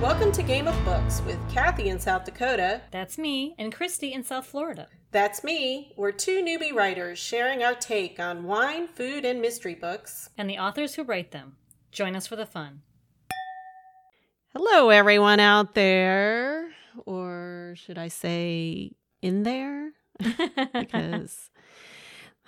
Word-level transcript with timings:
Welcome 0.00 0.32
to 0.32 0.42
Game 0.42 0.66
of 0.66 0.82
Books 0.86 1.20
with 1.26 1.38
Kathy 1.52 1.90
in 1.90 2.00
South 2.00 2.24
Dakota. 2.24 2.80
That's 2.90 3.18
me 3.18 3.54
and 3.58 3.70
Christy 3.70 4.14
in 4.14 4.24
South 4.24 4.46
Florida. 4.46 4.88
That's 5.10 5.44
me. 5.44 5.92
We're 5.94 6.10
two 6.10 6.42
newbie 6.42 6.72
writers 6.72 7.18
sharing 7.18 7.62
our 7.62 7.74
take 7.74 8.18
on 8.18 8.44
wine, 8.44 8.88
food, 8.88 9.26
and 9.26 9.42
mystery 9.42 9.74
books. 9.74 10.30
And 10.38 10.48
the 10.48 10.56
authors 10.56 10.94
who 10.94 11.02
write 11.02 11.32
them. 11.32 11.56
Join 11.92 12.16
us 12.16 12.26
for 12.26 12.34
the 12.34 12.46
fun. 12.46 12.80
Hello, 14.54 14.88
everyone 14.88 15.38
out 15.38 15.74
there. 15.74 16.70
Or 17.04 17.74
should 17.76 17.98
I 17.98 18.08
say 18.08 18.92
in 19.20 19.42
there? 19.42 19.92
because 20.72 21.50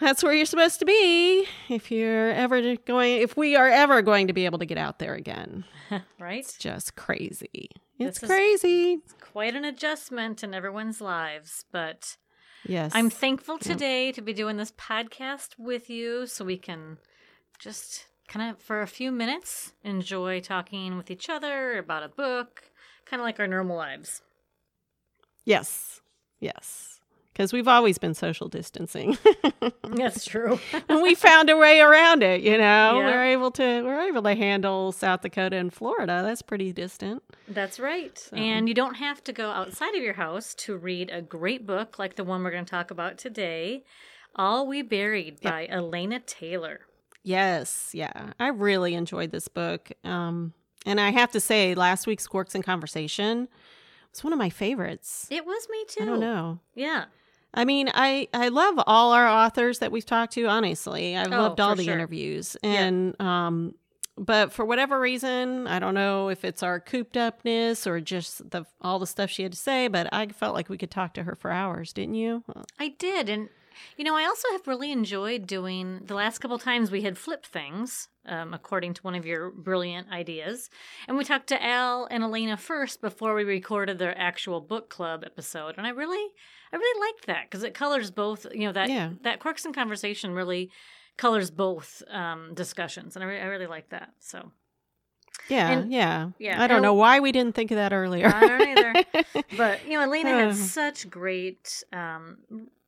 that's 0.03 0.23
where 0.23 0.35
you're 0.35 0.45
supposed 0.47 0.79
to 0.81 0.85
be 0.85 1.47
if 1.69 1.91
you're 1.91 2.31
ever 2.33 2.77
going 2.77 3.21
if 3.23 3.37
we 3.37 3.57
are 3.57 3.69
ever 3.69 4.03
going 4.03 4.27
to 4.27 4.33
be 4.33 4.45
able 4.45 4.59
to 4.59 4.67
get 4.67 4.79
out 4.79 4.99
there 4.99 5.15
again. 5.15 5.65
Right? 6.19 6.39
It's 6.39 6.57
just 6.57 6.97
crazy. 6.97 7.69
It's 7.99 8.19
This 8.21 8.23
is- 8.23 8.29
crazy. 8.29 8.99
Quite 9.21 9.55
an 9.55 9.65
adjustment 9.67 10.43
in 10.43 10.55
everyone's 10.55 11.03
lives, 11.03 11.67
but 11.71 12.17
yes. 12.65 12.93
I'm 12.95 13.11
thankful 13.11 13.59
today 13.59 14.11
to 14.13 14.23
be 14.23 14.33
doing 14.33 14.57
this 14.57 14.73
podcast 14.73 15.51
with 15.59 15.91
you 15.91 16.27
so 16.27 16.47
we 16.47 16.57
can 16.57 16.97
just 17.59 18.07
kind 18.27 18.51
of, 18.51 18.59
for 18.59 18.81
a 18.81 18.87
few 18.87 19.13
minutes, 19.13 19.75
enjoy 19.85 20.41
talking 20.41 20.97
with 20.97 21.11
each 21.11 21.29
other 21.29 21.77
about 21.77 22.03
a 22.03 22.09
book, 22.09 22.63
kind 23.05 23.21
of 23.21 23.25
like 23.25 23.39
our 23.39 23.47
normal 23.47 23.77
lives. 23.77 24.23
yes. 25.45 26.01
Yes 26.41 27.01
because 27.33 27.53
we've 27.53 27.69
always 27.69 27.99
been 27.99 28.15
social 28.15 28.49
distancing 28.49 29.17
That's 29.85 30.25
true. 30.25 30.59
and 30.89 31.03
we 31.03 31.15
found 31.15 31.49
a 31.51 31.57
way 31.57 31.81
around 31.81 32.23
it 32.23 32.41
you 32.43 32.59
know 32.59 32.99
Yeah. 33.01 33.07
we're 33.07 33.25
able 33.25 33.51
to 33.53 33.83
we're 33.83 34.01
able 34.09 34.23
to 34.23 34.35
handle 34.35 34.93
south 34.93 35.23
dakota 35.23 35.57
and 35.57 35.73
florida 35.73 36.23
that's 36.25 36.43
pretty 36.43 36.73
distant 36.73 37.23
That's 37.49 37.79
right. 37.81 38.19
And 38.33 38.69
you 38.69 38.75
don't 38.75 38.95
have 38.95 39.23
to 39.25 39.33
go 39.33 39.51
outside 39.51 39.95
of 39.95 40.03
your 40.03 40.15
house 40.15 40.55
to 40.57 40.77
read 40.77 41.11
a 41.11 41.21
great 41.23 41.67
book 41.67 41.99
like 41.99 42.17
the 42.17 42.25
one 42.25 42.43
we're 42.43 42.51
going 42.51 42.65
to 42.65 42.71
talk 42.71 42.91
about 42.91 43.19
today 43.19 43.85
All 44.37 44.67
We 44.67 44.83
Buried 44.83 45.41
by 45.43 45.67
Elena 45.69 46.21
Taylor. 46.21 46.81
Yes, 47.23 47.91
yeah. 47.93 48.33
I 48.41 48.49
really 48.49 48.95
enjoyed 48.95 49.31
this 49.31 49.49
book. 49.49 49.91
Um 50.05 50.55
and 50.85 51.01
I 51.01 51.11
have 51.11 51.31
to 51.33 51.41
say 51.41 51.75
last 51.75 52.07
week's 52.09 52.27
Corks 52.27 52.55
and 52.57 52.65
Conversation 52.65 53.47
was 54.11 54.25
one 54.25 54.33
of 54.33 54.39
my 54.39 54.51
favorites. 54.51 55.29
It 55.31 55.47
was 55.47 55.69
me 55.71 55.85
too. 55.89 56.03
I 56.03 56.07
don't 56.07 56.21
know. 56.21 56.59
Yeah. 56.75 57.05
I 57.55 57.65
mean, 57.65 57.91
I 57.93 58.29
I 58.33 58.49
love 58.49 58.77
all 58.87 59.13
our 59.13 59.29
authors 59.29 59.79
that 59.81 59.93
we've 59.93 60.07
talked 60.07 60.33
to, 60.35 60.47
honestly. 60.47 61.17
I've 61.17 61.33
Oh, 61.33 61.39
loved 61.39 61.61
all 61.61 61.75
the 61.75 61.85
sure. 61.85 61.95
interviews. 61.95 62.57
And 62.63 63.21
um 63.21 63.75
but 64.19 64.53
for 64.53 64.65
whatever 64.67 65.01
reason, 65.01 65.67
I 65.67 65.79
don't 65.79 65.95
know 65.95 66.29
if 66.29 66.45
it's 66.45 66.63
our 66.63 66.79
cooped 66.81 67.17
upness 67.17 67.87
or 67.87 68.01
just 68.01 68.51
the 68.51 68.65
all 68.81 68.99
the 68.99 69.07
stuff 69.07 69.31
she 69.31 69.43
had 69.43 69.53
to 69.53 69.59
say, 69.59 69.89
but 69.89 70.09
I 70.13 70.27
felt 70.29 70.55
like 70.55 70.69
we 70.69 70.77
could 70.79 70.91
talk 70.91 71.15
to 71.15 71.23
her 71.25 71.35
for 71.35 71.51
hours, 71.51 71.93
didn't 71.93 72.15
you? 72.17 72.45
I 72.79 72.89
did. 72.99 73.29
And, 73.29 73.49
you 73.97 74.05
know, 74.05 74.17
I 74.17 74.25
also 74.25 74.49
have 74.53 74.67
really 74.67 74.93
enjoyed 74.93 75.47
doing 75.47 76.01
the 76.05 76.15
last 76.15 76.39
couple 76.39 76.59
times 76.59 76.91
we 76.91 77.03
had 77.03 77.17
flipped 77.19 77.47
things, 77.47 78.09
um, 78.27 78.53
according 78.55 78.95
to 78.95 79.03
one 79.03 79.15
of 79.15 79.25
your 79.27 79.51
brilliant 79.51 80.11
ideas. 80.11 80.71
And 81.09 81.17
we 81.17 81.25
talked 81.25 81.47
to 81.49 81.63
Al 81.65 82.07
and 82.11 82.23
Elena 82.23 82.57
first 82.57 83.01
before 83.01 83.35
we 83.35 83.45
recorded 83.45 83.99
their 83.99 84.17
actual 84.19 84.61
book 84.61 84.89
club 84.91 85.23
episode. 85.25 85.75
And 85.79 85.87
I 85.87 85.91
really, 85.91 86.25
I 86.73 86.77
really 86.77 87.01
liked 87.13 87.27
that 87.27 87.45
because 87.51 87.63
it 87.65 87.75
colors 87.75 88.11
both, 88.11 88.47
you 88.53 88.67
know, 88.67 88.73
that, 88.73 88.89
Yeah. 88.89 89.11
that 89.23 89.41
Corks 89.41 89.65
and 89.65 89.75
Conversation 89.75 90.33
really 90.35 90.71
colors 91.17 91.51
both 91.51 92.03
um, 92.11 92.53
discussions. 92.55 93.17
And 93.17 93.25
I, 93.25 93.29
re- 93.29 93.41
I 93.41 93.45
really 93.47 93.67
like 93.67 93.91
that. 93.91 94.11
So 94.19 94.51
Yeah, 95.49 95.71
And- 95.71 95.93
yeah. 95.93 96.31
yeah, 96.39 96.63
I 96.63 96.67
don't 96.67 96.79
and- 96.79 96.83
know 96.85 96.95
why 96.95 97.21
we 97.21 97.33
didn't 97.33 97.55
think 97.55 97.71
of 97.71 97.77
that 97.77 97.93
earlier. 97.93 98.29
I 98.35 98.41
don't 98.47 98.69
either. 98.69 99.45
but 99.57 99.85
you 99.87 99.99
know 99.99 100.03
elena 100.05 100.31
had 100.31 100.55
such 100.57 101.09
great 101.11 101.83
um, 101.93 102.39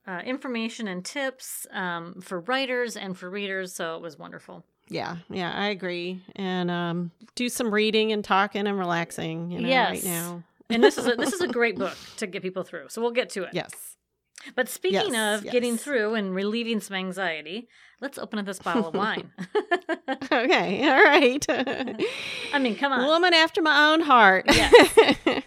uh, 0.06 0.20
information 0.24 0.88
and 0.88 1.04
tips 1.04 1.66
um, 1.72 2.20
for 2.20 2.40
writers 2.40 2.96
and 2.96 3.16
for 3.16 3.28
readers 3.30 3.72
so 3.74 3.96
it 3.96 4.02
was 4.02 4.18
wonderful 4.18 4.64
Yeah, 4.88 5.16
yeah, 5.30 5.50
I 5.52 5.68
agree. 5.68 6.22
And 6.36 6.70
um, 6.70 7.10
do 7.34 7.48
some 7.48 7.72
reading 7.72 8.12
and 8.12 8.22
talking 8.22 8.66
and 8.66 8.78
relaxing. 8.78 9.50
You 9.50 9.60
know, 9.62 9.68
Yes. 9.68 9.90
right 9.90 10.04
now. 10.04 10.42
and 10.68 10.84
this 10.84 10.98
is 10.98 11.06
a, 11.06 11.16
this 11.16 11.32
is 11.32 11.40
a 11.40 11.48
great 11.60 11.76
book 11.78 11.96
to 12.18 12.26
get 12.26 12.42
people 12.42 12.64
through 12.64 12.88
so 12.88 13.00
we'll 13.02 13.10
get 13.12 13.30
to 13.30 13.44
it 13.44 13.50
Yes. 13.54 13.70
but 14.54 14.68
speaking 14.68 15.14
Yes, 15.14 15.42
of 15.44 15.50
getting 15.50 15.78
through 15.78 16.14
and 16.14 16.34
relieving 16.34 16.80
some 16.80 16.96
anxiety 16.96 17.68
let's 18.04 18.18
open 18.18 18.38
up 18.38 18.44
this 18.46 18.58
bottle 18.58 18.88
of 18.88 18.94
wine 18.94 19.30
Okay. 20.32 20.88
All 20.88 21.02
right. 21.02 21.44
i 22.52 22.58
mean 22.58 22.76
come 22.76 22.92
on 22.92 23.06
Woman 23.06 23.34
after 23.34 23.62
my 23.62 23.92
own 23.92 24.00
heart. 24.00 24.44
Yes. 24.48 24.98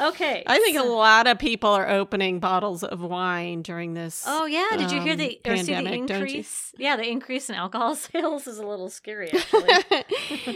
okay 0.00 0.42
I 0.46 0.58
think 0.58 0.78
a 0.78 0.82
lot 0.82 1.26
of 1.26 1.38
people 1.38 1.70
are 1.70 1.88
opening 1.88 2.40
bottles 2.40 2.82
of 2.82 3.00
wine 3.00 3.62
during 3.62 3.94
this. 3.94 4.24
Oh 4.26 4.46
yeah! 4.46 4.76
Did 4.76 4.90
you 4.90 5.00
hear 5.00 5.12
um, 5.12 5.18
the 5.18 5.40
the 5.42 5.50
pandemic, 5.50 5.92
you? 5.92 6.16
increase? 6.16 6.72
Yeah, 6.76 6.96
the 6.96 7.08
increase 7.08 7.48
in 7.48 7.56
alcohol 7.56 7.94
sales 7.94 8.46
is 8.46 8.58
a 8.58 8.66
little 8.66 8.88
scary. 8.88 9.30
Actually, 9.32 10.04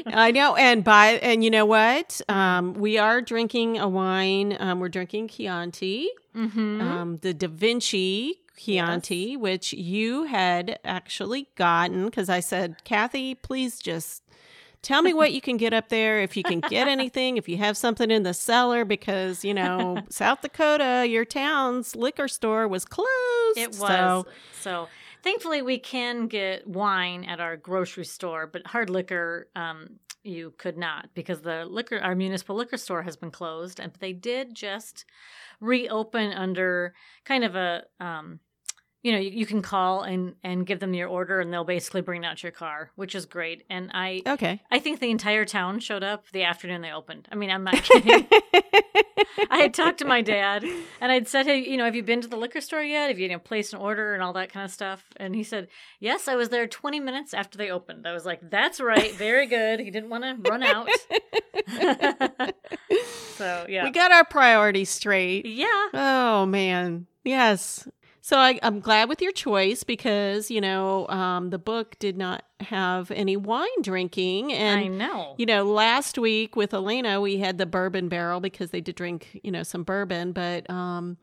I 0.06 0.30
know, 0.30 0.56
and 0.56 0.82
by 0.82 1.18
and 1.22 1.44
you 1.44 1.50
know 1.50 1.66
what? 1.66 2.20
Um, 2.28 2.74
we 2.74 2.98
are 2.98 3.20
drinking 3.20 3.78
a 3.78 3.88
wine. 3.88 4.56
Um, 4.58 4.80
we're 4.80 4.88
drinking 4.88 5.28
Chianti. 5.28 6.08
mm-hmm. 6.34 6.80
um, 6.80 7.18
the 7.18 7.34
Da 7.34 7.48
Vinci 7.48 8.40
Chianti, 8.56 9.36
which 9.36 9.72
you 9.72 10.24
had 10.24 10.78
actually 10.84 11.48
gotten 11.56 12.06
because 12.06 12.28
I 12.28 12.40
said, 12.40 12.82
Kathy, 12.84 13.34
please 13.34 13.78
just 13.78 14.22
tell 14.82 15.02
me 15.02 15.12
what 15.12 15.32
you 15.32 15.40
can 15.40 15.56
get 15.56 15.72
up 15.72 15.88
there. 15.88 16.20
If 16.20 16.36
you 16.36 16.42
can 16.42 16.60
get 16.60 16.86
anything, 16.96 17.36
if 17.36 17.48
you 17.48 17.56
have 17.56 17.76
something 17.76 18.10
in 18.10 18.22
the 18.22 18.34
cellar, 18.34 18.84
because, 18.84 19.44
you 19.44 19.54
know, 19.54 19.98
South 20.10 20.42
Dakota, 20.42 21.06
your 21.08 21.24
town's 21.24 21.96
liquor 21.96 22.28
store 22.28 22.68
was 22.68 22.84
closed. 22.84 23.08
It 23.56 23.70
was. 23.70 23.78
So, 23.78 24.26
So, 24.60 24.88
thankfully, 25.22 25.62
we 25.62 25.78
can 25.78 26.28
get 26.28 26.66
wine 26.66 27.24
at 27.24 27.40
our 27.40 27.56
grocery 27.56 28.04
store, 28.04 28.46
but 28.46 28.66
hard 28.66 28.90
liquor, 28.90 29.48
um, 29.56 29.98
you 30.22 30.54
could 30.56 30.78
not 30.78 31.10
because 31.14 31.42
the 31.42 31.66
liquor, 31.66 31.98
our 31.98 32.14
municipal 32.14 32.56
liquor 32.56 32.78
store 32.78 33.02
has 33.02 33.16
been 33.16 33.30
closed, 33.30 33.78
and 33.80 33.92
they 33.98 34.12
did 34.12 34.54
just 34.54 35.04
reopen 35.60 36.32
under 36.32 36.94
kind 37.24 37.44
of 37.44 37.56
a, 37.56 37.84
um, 38.00 38.40
you 39.04 39.12
know, 39.12 39.18
you, 39.18 39.30
you 39.30 39.46
can 39.46 39.62
call 39.62 40.02
and 40.02 40.34
and 40.42 40.66
give 40.66 40.80
them 40.80 40.94
your 40.94 41.08
order, 41.08 41.38
and 41.38 41.52
they'll 41.52 41.62
basically 41.62 42.00
bring 42.00 42.24
out 42.24 42.42
your 42.42 42.50
car, 42.50 42.90
which 42.96 43.14
is 43.14 43.26
great. 43.26 43.64
And 43.68 43.90
I, 43.92 44.22
okay. 44.26 44.62
I 44.70 44.78
think 44.78 44.98
the 44.98 45.10
entire 45.10 45.44
town 45.44 45.78
showed 45.78 46.02
up 46.02 46.24
the 46.32 46.42
afternoon 46.42 46.80
they 46.80 46.90
opened. 46.90 47.28
I 47.30 47.34
mean, 47.36 47.50
I'm 47.50 47.62
not 47.62 47.74
kidding. 47.82 48.26
I 49.50 49.58
had 49.58 49.74
talked 49.74 49.98
to 49.98 50.04
my 50.04 50.22
dad 50.22 50.64
and 51.00 51.12
I'd 51.12 51.28
said, 51.28 51.46
Hey, 51.46 51.68
you 51.68 51.76
know, 51.76 51.84
have 51.84 51.94
you 51.94 52.02
been 52.02 52.22
to 52.22 52.28
the 52.28 52.36
liquor 52.36 52.60
store 52.60 52.82
yet? 52.82 53.08
Have 53.08 53.18
you, 53.18 53.24
you 53.24 53.32
know, 53.32 53.38
placed 53.38 53.74
an 53.74 53.80
order 53.80 54.14
and 54.14 54.22
all 54.22 54.32
that 54.32 54.52
kind 54.52 54.64
of 54.64 54.70
stuff? 54.70 55.04
And 55.16 55.34
he 55.34 55.42
said, 55.42 55.68
Yes, 56.00 56.26
I 56.26 56.34
was 56.34 56.48
there 56.48 56.66
20 56.66 56.98
minutes 57.00 57.34
after 57.34 57.58
they 57.58 57.70
opened. 57.70 58.06
I 58.06 58.12
was 58.12 58.24
like, 58.24 58.40
That's 58.48 58.80
right. 58.80 59.14
Very 59.14 59.46
good. 59.46 59.80
He 59.80 59.90
didn't 59.90 60.10
want 60.10 60.24
to 60.24 60.50
run 60.50 60.62
out. 60.62 60.88
so, 63.36 63.66
yeah. 63.68 63.84
We 63.84 63.90
got 63.90 64.12
our 64.12 64.24
priorities 64.24 64.90
straight. 64.90 65.46
yeah. 65.46 65.88
Oh 65.92 66.46
man, 66.46 67.06
yes. 67.22 67.86
So 68.26 68.38
I, 68.38 68.58
I'm 68.62 68.80
glad 68.80 69.10
with 69.10 69.20
your 69.20 69.32
choice 69.32 69.84
because 69.84 70.50
you 70.50 70.58
know 70.58 71.06
um, 71.08 71.50
the 71.50 71.58
book 71.58 71.98
did 71.98 72.16
not 72.16 72.42
have 72.60 73.10
any 73.10 73.36
wine 73.36 73.82
drinking, 73.82 74.50
and 74.50 74.80
I 74.80 74.86
know. 74.86 75.34
you 75.36 75.44
know 75.44 75.62
last 75.64 76.16
week 76.16 76.56
with 76.56 76.72
Elena 76.72 77.20
we 77.20 77.36
had 77.36 77.58
the 77.58 77.66
bourbon 77.66 78.08
barrel 78.08 78.40
because 78.40 78.70
they 78.70 78.80
did 78.80 78.94
drink 78.96 79.38
you 79.42 79.50
know 79.50 79.62
some 79.62 79.82
bourbon, 79.82 80.32
but 80.32 80.68
um, 80.70 81.18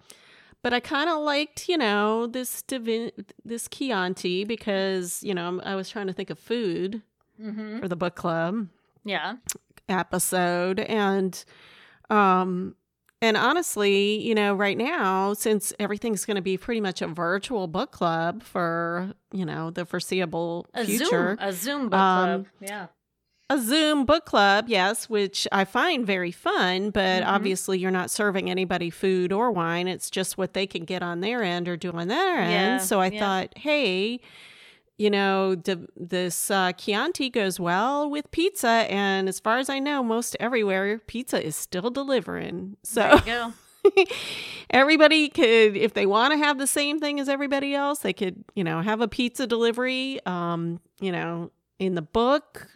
but 0.62 0.76
I 0.76 0.80
kind 0.80 1.10
of 1.10 1.24
liked 1.24 1.68
you 1.68 1.76
know 1.76 2.28
this 2.28 2.62
Divin- 2.62 3.12
this 3.44 3.68
Chianti 3.68 4.44
because 4.44 5.24
you 5.24 5.34
know 5.34 5.60
I 5.64 5.74
was 5.74 5.90
trying 5.90 6.06
to 6.06 6.14
think 6.14 6.30
of 6.30 6.38
food 6.38 7.02
hmm 7.42 7.80
for 7.80 7.88
the 7.88 7.96
book 7.96 8.14
club 8.14 8.68
Yeah. 9.04 9.38
episode 9.90 10.80
and 10.82 11.44
um 12.12 12.76
and 13.22 13.38
honestly 13.38 14.20
you 14.22 14.34
know 14.36 14.54
right 14.54 14.78
now 14.78 15.34
since 15.34 15.74
everything's 15.80 16.26
going 16.26 16.36
to 16.36 16.42
be 16.42 16.58
pretty 16.58 16.82
much 16.82 17.02
a 17.02 17.08
virtual 17.08 17.68
book 17.68 17.92
club 17.92 18.44
for 18.44 19.14
you 19.32 19.46
know 19.46 19.70
the 19.70 19.86
foreseeable 19.86 20.66
A 20.74 20.86
future 20.86 21.38
Zoom. 21.38 21.38
A 21.40 21.54
Zoom 21.54 21.90
book 21.90 22.00
Um, 22.00 22.26
club. 22.26 22.46
Yeah. 22.62 22.86
a 23.50 23.60
zoom 23.60 24.06
book 24.06 24.26
club 24.26 24.66
yes 24.70 25.10
which 25.10 25.46
i 25.52 25.66
find 25.66 26.06
very 26.08 26.32
fun 26.32 26.90
but 26.90 27.22
Mhm. 27.24 27.28
obviously 27.28 27.78
you're 27.80 27.92
not 27.92 28.10
serving 28.10 28.50
anybody 28.50 28.90
food 28.90 29.34
or 29.34 29.52
wine 29.52 29.88
it's 29.90 30.10
just 30.10 30.38
what 30.38 30.54
they 30.54 30.66
can 30.66 30.86
get 30.86 31.04
on 31.04 31.20
their 31.20 31.44
end 31.44 31.68
or 31.68 31.76
do 31.76 31.92
on 31.92 32.08
their 32.08 32.38
end 32.40 32.52
Yeah, 32.52 32.78
so 32.78 33.02
i 33.02 33.08
yeah. 33.08 33.20
thought 33.20 33.58
hey 33.58 34.22
you 35.02 35.10
know, 35.10 35.56
this 35.56 36.52
uh, 36.52 36.74
Chianti 36.74 37.32
goes 37.32 37.60
well 37.60 38.08
with 38.08 38.30
pizza, 38.30 38.86
and 38.88 39.28
as 39.28 39.40
far 39.40 39.58
as 39.58 39.68
I 39.68 39.80
know, 39.80 40.04
most 40.04 40.38
everywhere 40.40 41.00
pizza 41.00 41.44
is 41.44 41.56
still 41.56 41.90
delivering. 41.90 42.78
So 42.84 43.20
everybody 44.70 45.28
could, 45.30 45.76
if 45.76 45.96
they 45.96 46.06
want 46.06 46.34
to 46.34 46.38
have 46.38 46.60
the 46.60 46.68
same 46.68 47.00
thing 47.00 47.20
as 47.20 47.30
everybody 47.30 47.74
else, 47.74 48.00
they 48.00 48.14
could, 48.14 48.44
you 48.54 48.64
know, 48.64 48.82
have 48.82 49.02
a 49.02 49.08
pizza 49.08 49.48
delivery. 49.48 50.20
Um, 50.28 50.80
you 51.00 51.12
know, 51.12 51.50
in 51.80 51.96
the 51.96 52.04
book, 52.04 52.68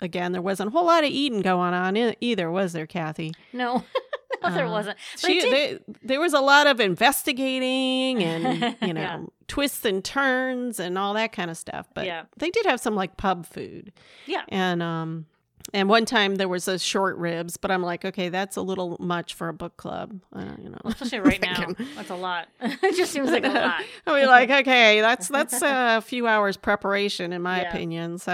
again, 0.00 0.30
there 0.30 0.40
wasn't 0.40 0.68
a 0.68 0.70
whole 0.70 0.86
lot 0.86 1.02
of 1.02 1.10
eating 1.10 1.42
going 1.42 1.74
on 1.74 1.96
either, 2.20 2.48
was 2.48 2.74
there, 2.74 2.86
Kathy? 2.86 3.32
No, 3.52 3.82
no, 4.42 4.50
there 4.54 4.66
Uh, 4.66 4.70
wasn't. 4.70 4.98
But 5.20 5.30
She, 5.30 5.40
did- 5.40 5.52
they, 5.52 5.94
there 6.02 6.20
was 6.20 6.32
a 6.32 6.40
lot 6.40 6.66
of 6.66 6.80
investigating 6.80 8.22
and 8.22 8.76
you 8.82 8.92
know 8.94 9.00
Yeah. 9.00 9.20
twists 9.48 9.84
and 9.84 10.04
turns 10.04 10.78
and 10.80 10.96
all 10.98 11.14
that 11.14 11.32
kind 11.32 11.50
of 11.50 11.56
stuff. 11.56 11.86
But 11.94 12.06
Yeah. 12.06 12.24
they 12.38 12.50
did 12.50 12.66
have 12.66 12.80
some 12.80 12.94
like 12.94 13.16
pub 13.16 13.46
food. 13.46 13.92
Yeah. 14.26 14.42
And 14.48 14.82
um 14.82 15.26
and 15.72 15.88
one 15.88 16.04
time 16.04 16.34
there 16.34 16.48
was 16.48 16.66
a 16.66 16.76
short 16.78 17.16
ribs, 17.16 17.56
but 17.56 17.70
I'm 17.70 17.82
like, 17.82 18.04
okay, 18.04 18.28
that's 18.28 18.56
a 18.56 18.60
little 18.62 18.96
much 18.98 19.34
for 19.34 19.48
a 19.48 19.54
book 19.54 19.76
club. 19.76 20.20
Uh, 20.34 20.44
you 20.60 20.68
know, 20.68 20.76
especially 20.84 21.20
right 21.30 21.40
now, 21.40 21.68
that's 21.94 22.10
a 22.10 22.16
lot. 22.16 22.48
it 22.60 22.96
just 22.96 23.12
seems 23.12 23.30
like 23.30 23.44
a 23.44 23.48
lot. 23.48 23.80
I'll 24.06 24.20
be 24.20 24.26
like, 24.26 24.50
okay, 24.50 25.00
that's 25.00 25.28
that's 25.28 25.62
a 25.62 26.00
few 26.02 26.26
hours 26.26 26.56
preparation 26.56 27.32
in 27.32 27.42
my 27.42 27.62
Yeah. 27.62 27.68
opinion. 27.70 28.18
So 28.18 28.32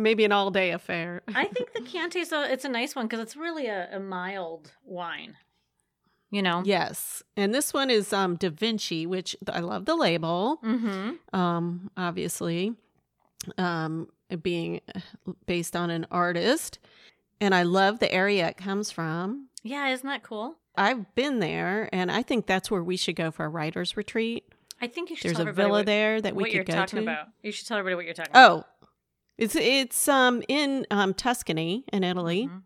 maybe 0.00 0.24
an 0.24 0.32
all 0.32 0.50
day 0.50 0.70
affair. 0.70 1.22
I 1.28 1.44
think 1.54 1.72
the 1.72 1.80
Chianti 1.80 2.20
is 2.20 2.32
a, 2.32 2.50
it's 2.52 2.64
a 2.64 2.68
nice 2.68 2.94
one 2.94 3.06
because 3.06 3.20
it's 3.20 3.36
really 3.36 3.66
a, 3.66 3.88
a 3.92 4.00
mild 4.00 4.72
wine. 4.84 5.36
You 6.30 6.42
know. 6.42 6.62
Yes, 6.64 7.24
and 7.36 7.52
this 7.52 7.74
one 7.74 7.90
is 7.90 8.12
um 8.12 8.36
Da 8.36 8.50
Vinci, 8.50 9.04
which 9.04 9.36
I 9.52 9.60
love 9.60 9.84
the 9.84 9.96
label. 9.96 10.60
Mm-hmm. 10.64 11.38
Um, 11.38 11.90
obviously, 11.96 12.74
um, 13.58 14.08
being 14.40 14.80
based 15.46 15.74
on 15.74 15.90
an 15.90 16.06
artist, 16.10 16.78
and 17.40 17.52
I 17.52 17.64
love 17.64 17.98
the 17.98 18.12
area 18.12 18.48
it 18.48 18.56
comes 18.56 18.92
from. 18.92 19.48
Yeah, 19.64 19.88
isn't 19.88 20.06
that 20.06 20.22
cool? 20.22 20.56
I've 20.76 21.14
been 21.14 21.40
there, 21.40 21.88
and 21.92 22.12
I 22.12 22.22
think 22.22 22.46
that's 22.46 22.70
where 22.70 22.82
we 22.82 22.96
should 22.96 23.16
go 23.16 23.30
for 23.30 23.44
a 23.44 23.48
writers 23.48 23.96
retreat. 23.96 24.44
I 24.80 24.86
think 24.86 25.10
you 25.10 25.16
should. 25.16 25.28
There's 25.28 25.36
tell 25.36 25.46
a 25.46 25.50
everybody 25.50 25.68
villa 25.68 25.78
what, 25.80 25.86
there 25.86 26.20
that 26.20 26.34
we 26.34 26.42
what 26.44 26.52
could 26.52 26.66
go 26.66 26.72
talking 26.72 26.98
to. 26.98 27.02
about. 27.02 27.28
You 27.42 27.52
should 27.52 27.66
tell 27.66 27.76
everybody 27.76 27.96
what 27.96 28.04
you're 28.06 28.14
talking 28.14 28.30
about. 28.30 28.66
It's 29.40 29.56
it's 29.56 30.06
um 30.06 30.42
in 30.48 30.86
um 30.90 31.14
Tuscany 31.14 31.84
in 31.92 32.04
Italy. 32.04 32.48
Mhm. 32.48 32.62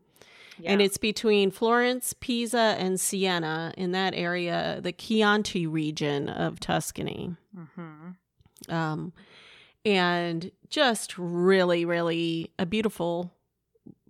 And 0.66 0.80
it's 0.80 0.98
between 0.98 1.50
Florence, 1.50 2.14
Pisa, 2.20 2.76
and 2.78 3.00
Siena 3.00 3.72
in 3.76 3.90
that 3.92 4.14
area, 4.14 4.78
the 4.80 4.92
Chianti 4.92 5.66
region 5.66 6.28
of 6.28 6.60
Tuscany. 6.60 7.34
Mhm. 7.56 8.72
Um, 8.72 9.12
and 9.84 10.50
just 10.70 11.18
really, 11.18 11.84
really 11.84 12.52
a 12.58 12.66
beautiful 12.66 13.32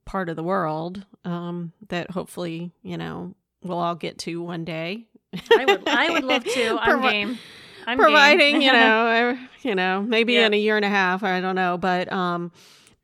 part 0.04 0.28
of 0.28 0.36
the 0.36 0.42
world 0.42 1.06
um, 1.24 1.72
that 1.88 2.10
hopefully, 2.10 2.72
you 2.82 2.98
know, 2.98 3.34
we'll 3.62 3.78
all 3.78 3.94
get 3.94 4.18
to 4.18 4.42
one 4.42 4.64
day. 4.66 5.06
I 5.56 5.64
would. 5.64 5.88
I 5.88 6.10
would 6.10 6.24
love 6.24 6.44
to. 6.44 6.78
I'm 6.80 7.00
game. 7.00 7.38
I'm 7.86 7.98
providing 7.98 8.62
you 8.62 8.72
know 8.72 9.38
you 9.62 9.74
know 9.74 10.02
maybe 10.02 10.34
Yeah. 10.34 10.46
in 10.46 10.54
a 10.54 10.58
year 10.58 10.76
and 10.76 10.84
a 10.84 10.88
half 10.88 11.22
i 11.22 11.40
don't 11.40 11.54
know 11.56 11.76
but 11.78 12.12
um 12.12 12.52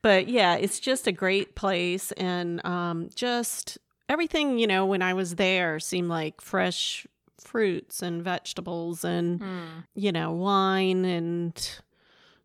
but 0.03 0.29
yeah 0.29 0.55
it's 0.57 0.81
just 0.81 1.07
a 1.07 1.13
great 1.13 1.55
place 1.55 2.13
and 2.13 2.65
um 2.65 3.11
just 3.15 3.79
everything 4.09 4.59
you 4.59 4.67
know 4.67 4.87
when 4.87 5.03
i 5.03 5.13
was 5.15 5.37
there 5.37 5.79
seemed 5.81 6.09
like 6.09 6.41
fresh 6.41 7.07
fruits 7.39 8.03
and 8.03 8.23
vegetables 8.23 9.05
and 9.05 9.41
Mm. 9.41 9.85
you 9.95 10.13
know 10.13 10.33
wine 10.33 11.05
and 11.05 11.81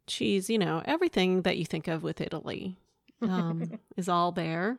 cheese 0.08 0.50
you 0.50 0.58
know 0.58 0.82
everything 0.86 1.42
that 1.42 1.58
you 1.58 1.66
think 1.66 1.88
of 1.88 2.04
with 2.04 2.22
italy 2.22 2.78
um 3.22 3.80
is 3.98 4.08
all 4.08 4.32
there 4.32 4.78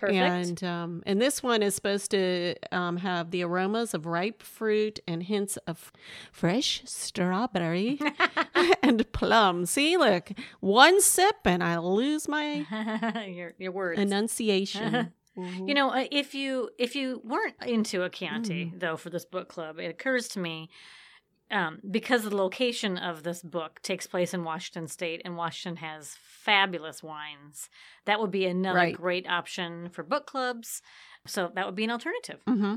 Perfect. 0.00 0.16
and 0.18 0.64
um, 0.64 1.02
and 1.06 1.20
this 1.20 1.42
one 1.42 1.62
is 1.62 1.74
supposed 1.74 2.10
to 2.12 2.54
um, 2.72 2.96
have 2.96 3.30
the 3.30 3.42
aromas 3.44 3.92
of 3.94 4.06
ripe 4.06 4.42
fruit 4.42 4.98
and 5.06 5.22
hints 5.22 5.56
of 5.66 5.92
fresh 6.32 6.82
strawberry 6.86 8.00
and 8.82 9.10
plum. 9.12 9.66
See, 9.66 9.96
look, 9.98 10.30
one 10.60 11.00
sip 11.02 11.36
and 11.44 11.62
I 11.62 11.78
lose 11.78 12.26
my 12.28 13.24
your 13.28 13.52
your 13.58 13.72
words. 13.72 14.00
enunciation. 14.00 15.12
You 15.36 15.72
know, 15.74 15.90
uh, 15.90 16.04
if 16.10 16.34
you 16.34 16.68
if 16.76 16.94
you 16.94 17.22
weren't 17.24 17.54
into 17.64 18.02
a 18.02 18.10
Chianti 18.10 18.66
Mm. 18.66 18.80
though 18.80 18.96
for 18.98 19.08
this 19.10 19.24
book 19.24 19.48
club, 19.48 19.78
it 19.78 19.86
occurs 19.86 20.28
to 20.30 20.38
me 20.40 20.68
um, 21.50 21.80
because 21.90 22.24
the 22.24 22.34
location 22.36 22.96
of 22.96 23.22
this 23.22 23.42
book 23.42 23.80
takes 23.82 24.06
place 24.06 24.32
in 24.34 24.44
Washington 24.44 24.86
State, 24.88 25.22
and 25.24 25.36
Washington 25.36 25.76
has 25.76 26.16
fabulous 26.22 27.02
wines. 27.02 27.68
That 28.06 28.20
would 28.20 28.30
be 28.30 28.46
another 28.46 28.78
Right. 28.78 28.94
great 28.94 29.28
option 29.28 29.88
for 29.90 30.02
book 30.02 30.26
clubs. 30.26 30.82
So 31.26 31.50
that 31.54 31.66
would 31.66 31.74
be 31.74 31.84
an 31.84 31.90
alternative. 31.90 32.40
hmm 32.46 32.76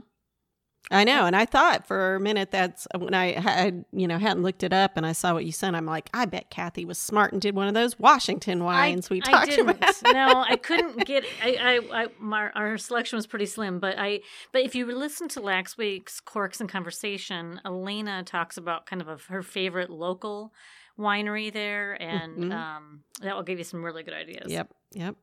I 0.92 1.06
know, 1.06 1.26
and 1.26 1.36
I 1.36 1.46
thought 1.46 1.88
for 1.88 2.16
a 2.16 2.20
minute 2.20 2.52
that's 2.52 2.88
when 2.98 3.14
I 3.14 3.40
had 3.40 3.86
you 3.94 4.08
know 4.08 4.18
hadn't 4.20 4.44
looked 4.44 4.64
it 4.64 4.74
up, 4.74 4.98
and 4.98 5.06
I 5.06 5.14
saw 5.14 5.34
what 5.34 5.46
you 5.46 5.52
sent. 5.52 5.76
I'm 5.76 5.86
like, 5.86 6.10
I 6.14 6.26
bet 6.26 6.50
Kathy 6.50 6.84
was 6.86 6.98
smart 6.98 7.32
and 7.32 7.42
did 7.42 7.56
one 7.56 7.68
of 7.68 7.74
those 7.74 7.98
Washington 7.98 8.64
wines 8.64 9.10
we 9.10 9.22
I 9.26 9.32
talked 9.32 9.46
didn't. 9.50 9.70
about. 9.70 9.96
no, 10.14 10.44
I 10.48 10.58
couldn't 10.58 11.06
get. 11.06 11.24
I, 11.42 11.56
I, 11.92 12.04
I 12.04 12.08
my, 12.20 12.50
our 12.52 12.78
selection 12.78 13.16
was 13.16 13.26
pretty 13.26 13.46
slim, 13.46 13.80
but 13.80 13.96
I. 13.98 14.20
But 14.52 14.64
if 14.64 14.76
you 14.76 14.86
listen 14.94 15.28
to 15.30 15.40
last 15.42 15.78
week's 15.78 16.20
Corks 16.20 16.60
and 16.60 16.70
Conversation, 16.70 17.62
Elena 17.66 18.24
talks 18.24 18.58
about 18.58 18.86
kind 18.86 19.02
of 19.02 19.08
a, 19.08 19.18
her 19.30 19.42
favorite 19.42 19.90
local 19.90 20.54
winery 21.00 21.52
there, 21.52 21.94
and 22.02 22.38
Mhm. 22.52 22.54
um, 22.54 23.04
that 23.22 23.36
will 23.36 23.44
give 23.44 23.58
you 23.58 23.64
some 23.64 23.84
really 23.84 24.04
good 24.04 24.14
ideas. 24.14 24.52
Yep, 24.52 24.70
yep. 24.94 25.16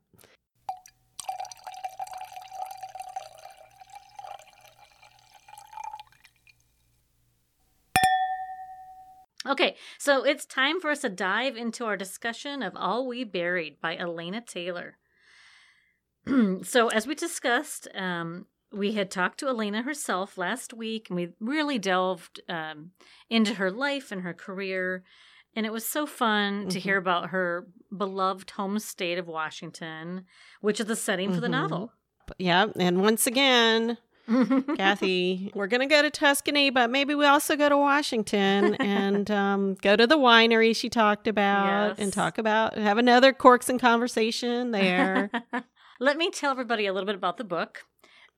Okay, 9.46 9.76
so 9.98 10.22
it's 10.24 10.44
time 10.44 10.80
for 10.80 10.90
us 10.90 11.00
to 11.00 11.08
dive 11.08 11.56
into 11.56 11.86
our 11.86 11.96
discussion 11.96 12.62
of 12.62 12.74
All 12.76 13.06
We 13.06 13.24
Buried 13.24 13.80
by 13.80 13.96
Elena 13.96 14.42
Taylor. 14.42 14.98
so, 16.62 16.88
as 16.88 17.06
we 17.06 17.14
discussed, 17.14 17.88
um, 17.94 18.46
we 18.70 18.92
had 18.92 19.10
talked 19.10 19.40
to 19.40 19.48
Elena 19.48 19.82
herself 19.82 20.36
last 20.36 20.74
week, 20.74 21.08
and 21.08 21.16
we 21.16 21.30
really 21.40 21.78
delved 21.78 22.40
um, 22.48 22.90
into 23.30 23.54
her 23.54 23.70
life 23.70 24.12
and 24.12 24.22
her 24.22 24.34
career. 24.34 25.02
And 25.56 25.66
it 25.66 25.72
was 25.72 25.84
so 25.86 26.06
fun 26.06 26.68
to 26.68 26.78
Mhm. 26.78 26.82
hear 26.82 26.96
about 26.98 27.30
her 27.30 27.66
beloved 27.96 28.50
home 28.50 28.78
state 28.78 29.18
of 29.18 29.26
Washington, 29.26 30.26
which 30.60 30.78
is 30.78 30.86
the 30.86 30.94
setting 30.94 31.32
for 31.32 31.40
the 31.40 31.48
Mhm. 31.48 31.50
novel. 31.50 31.92
Yeah, 32.38 32.66
and 32.78 33.00
once 33.02 33.26
again, 33.26 33.98
Kathy, 34.76 35.50
we're 35.54 35.66
going 35.66 35.80
to 35.80 35.86
go 35.86 36.02
to 36.02 36.10
Tuscany, 36.10 36.70
but 36.70 36.90
maybe 36.90 37.14
we 37.14 37.24
also 37.26 37.56
go 37.56 37.68
to 37.68 37.76
Washington 37.76 38.74
and 38.80 39.30
um, 39.30 39.74
go 39.74 39.96
to 39.96 40.06
the 40.06 40.16
winery 40.18 40.74
she 40.74 40.88
talked 40.88 41.26
about 41.26 41.98
and 41.98 42.12
talk 42.12 42.38
about, 42.38 42.76
have 42.78 42.98
another 42.98 43.32
Corks 43.32 43.68
and 43.68 43.80
Conversation 43.80 44.70
there. 44.70 45.30
Let 46.00 46.16
me 46.16 46.30
tell 46.30 46.50
everybody 46.50 46.86
a 46.86 46.92
little 46.92 47.06
bit 47.06 47.14
about 47.16 47.36
the 47.36 47.44
book. 47.44 47.84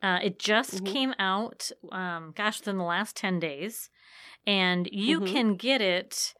Uh, 0.02 0.18
it 0.22 0.38
just 0.38 0.82
Mhm. 0.82 0.86
came 0.86 1.14
out, 1.18 1.70
um, 1.92 2.32
gosh, 2.36 2.58
within 2.60 2.76
the 2.78 2.84
last 2.84 3.14
10 3.16 3.38
days. 3.38 3.88
And 4.46 4.88
you 4.90 5.20
Mhm. 5.20 5.26
can 5.26 5.54
get 5.56 5.80
it. 5.80 6.34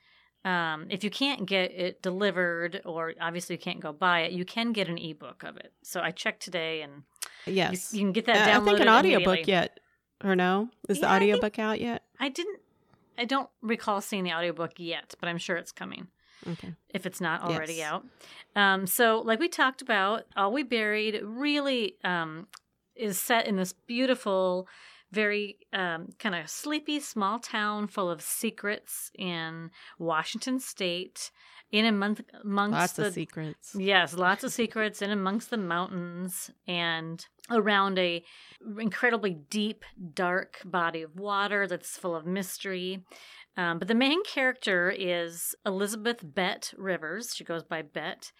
Um, 0.45 0.89
if 0.91 1.05
you 1.05 1.11
can't 1.11 1.47
get 1.47 1.71
it 1.71 2.03
delivered, 2.03 2.83
or 2.85 3.15
obviously 3.21 3.55
you 3.55 3.61
can't 3.61 3.79
go 3.79 3.93
buy 3.93 4.23
it, 4.23 4.33
you 4.33 4.45
can 4.45 4.73
get 4.73 4.89
an 4.89 4.99
ebook 4.99 5.45
of 5.45 5.57
it. 5.57 5.73
So 5.85 6.01
I 6.01 6.11
checked 6.11 6.43
today, 6.43 6.83
and 6.83 7.05
yes. 7.47 7.93
you 7.93 8.01
can 8.01 8.13
get 8.13 8.27
that 8.27 8.37
Uh, 8.49 8.61
downloaded. 8.61 8.63
I 8.63 8.65
think 8.79 8.81
an 8.81 8.89
audiobook 8.89 9.47
yet, 9.47 9.81
or 10.25 10.37
no? 10.37 10.69
Is 10.89 10.99
the 11.01 11.07
Yeah, 11.07 11.19
think- 11.19 11.23
audiobook 11.35 11.59
out 11.59 11.81
yet? 11.81 12.05
I 12.21 12.29
didn't. 12.29 12.61
I 13.19 13.25
don't 13.25 13.51
recall 13.61 14.01
seeing 14.01 14.25
the 14.25 14.33
audiobook 14.33 14.73
yet, 14.79 15.15
but 15.21 15.29
I'm 15.29 15.39
sure 15.39 15.57
it's 15.57 15.73
coming. 15.73 16.09
Okay. 16.45 16.75
if 16.89 17.07
it's 17.07 17.21
not 17.21 17.43
already 17.43 17.75
Yes. 17.75 17.93
out. 17.93 18.07
Um, 18.57 18.85
so, 18.89 19.21
like 19.25 19.39
we 19.39 19.47
talked 19.49 19.81
about, 19.81 20.25
All 20.35 20.53
We 20.53 20.65
Buried 20.65 21.21
really 21.23 21.95
um, 22.03 22.49
is 22.97 23.21
set 23.21 23.47
in 23.47 23.55
this 23.55 23.73
beautiful, 23.73 24.67
very 25.13 25.59
um, 25.73 26.09
kind 26.19 26.35
of 26.35 26.49
sleepy 26.51 26.99
small 27.01 27.39
town 27.39 27.87
full 27.87 28.11
of 28.11 28.23
secrets 28.23 29.11
in 29.17 29.71
Washington 29.99 30.59
State, 30.59 31.31
in 31.71 31.85
among- 31.87 32.19
amongst 32.43 32.73
Lots 32.73 32.93
the 32.95 33.07
of 33.07 33.15
secrets. 33.15 33.75
Yes, 33.79 34.15
lots 34.15 34.43
of 34.45 34.53
secrets 34.53 35.01
in 35.03 35.11
amongst 35.11 35.51
the 35.51 35.57
mountains 35.57 36.51
and 36.67 37.25
around 37.51 37.99
a 37.99 38.25
incredibly 38.79 39.35
deep, 39.35 39.85
dark 40.15 40.61
body 40.65 41.03
of 41.03 41.17
water 41.17 41.67
that's 41.67 41.97
full 41.97 42.15
of 42.17 42.27
mystery. 42.27 43.05
Um, 43.57 43.79
but 43.79 43.89
the 43.89 43.95
main 43.95 44.23
character 44.25 44.91
is 44.91 45.55
Elizabeth 45.67 46.21
Bett 46.23 46.73
Rivers. 46.77 47.35
She 47.35 47.45
goes 47.45 47.63
by 47.63 47.83
Bett, 47.83 48.33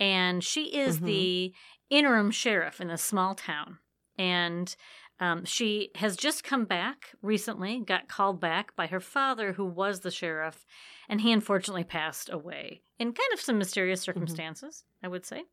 and 0.00 0.42
she 0.42 0.76
is 0.76 0.98
Mhm. 1.00 1.04
the 1.06 1.54
interim 1.88 2.30
sheriff 2.32 2.80
in 2.80 2.88
this 2.88 3.02
small 3.02 3.34
town. 3.36 3.78
And 4.18 4.74
um, 5.20 5.44
she 5.44 5.90
has 5.96 6.16
just 6.16 6.44
come 6.44 6.64
back 6.64 7.14
recently, 7.22 7.80
got 7.80 8.08
called 8.08 8.40
back 8.40 8.74
by 8.76 8.86
her 8.88 9.00
father, 9.00 9.54
who 9.54 9.64
was 9.64 10.00
the 10.00 10.10
sheriff, 10.10 10.66
and 11.08 11.20
he 11.22 11.32
unfortunately 11.32 11.84
passed 11.84 12.28
away 12.30 12.82
in 12.98 13.08
kind 13.12 13.32
of 13.32 13.40
some 13.40 13.58
mysterious 13.58 14.00
Mm-hmm. 14.00 14.04
circumstances, 14.18 14.84
I 15.02 15.08
would 15.08 15.24
say. 15.24 15.44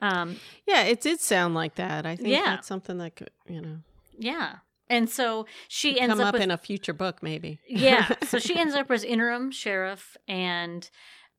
Um, 0.00 0.36
Yeah, 0.66 0.82
it 0.82 1.00
did 1.00 1.20
sound 1.20 1.54
like 1.54 1.76
that. 1.76 2.04
I 2.06 2.16
think 2.16 2.28
Yeah. 2.28 2.44
that's 2.44 2.66
something 2.68 2.98
that 2.98 3.16
could, 3.16 3.30
you 3.48 3.60
know, 3.62 3.78
yeah. 4.18 4.56
And 4.88 5.08
so 5.10 5.46
she 5.68 5.98
ends 5.98 6.12
come 6.14 6.20
up, 6.20 6.28
up 6.28 6.34
with 6.34 6.42
in 6.42 6.50
a 6.50 6.56
future 6.58 6.92
book, 6.92 7.22
maybe. 7.22 7.58
yeah. 7.68 8.14
So 8.26 8.38
she 8.38 8.56
ends 8.56 8.74
up 8.74 8.90
as 8.90 9.02
interim 9.04 9.50
sheriff, 9.50 10.16
and 10.28 10.88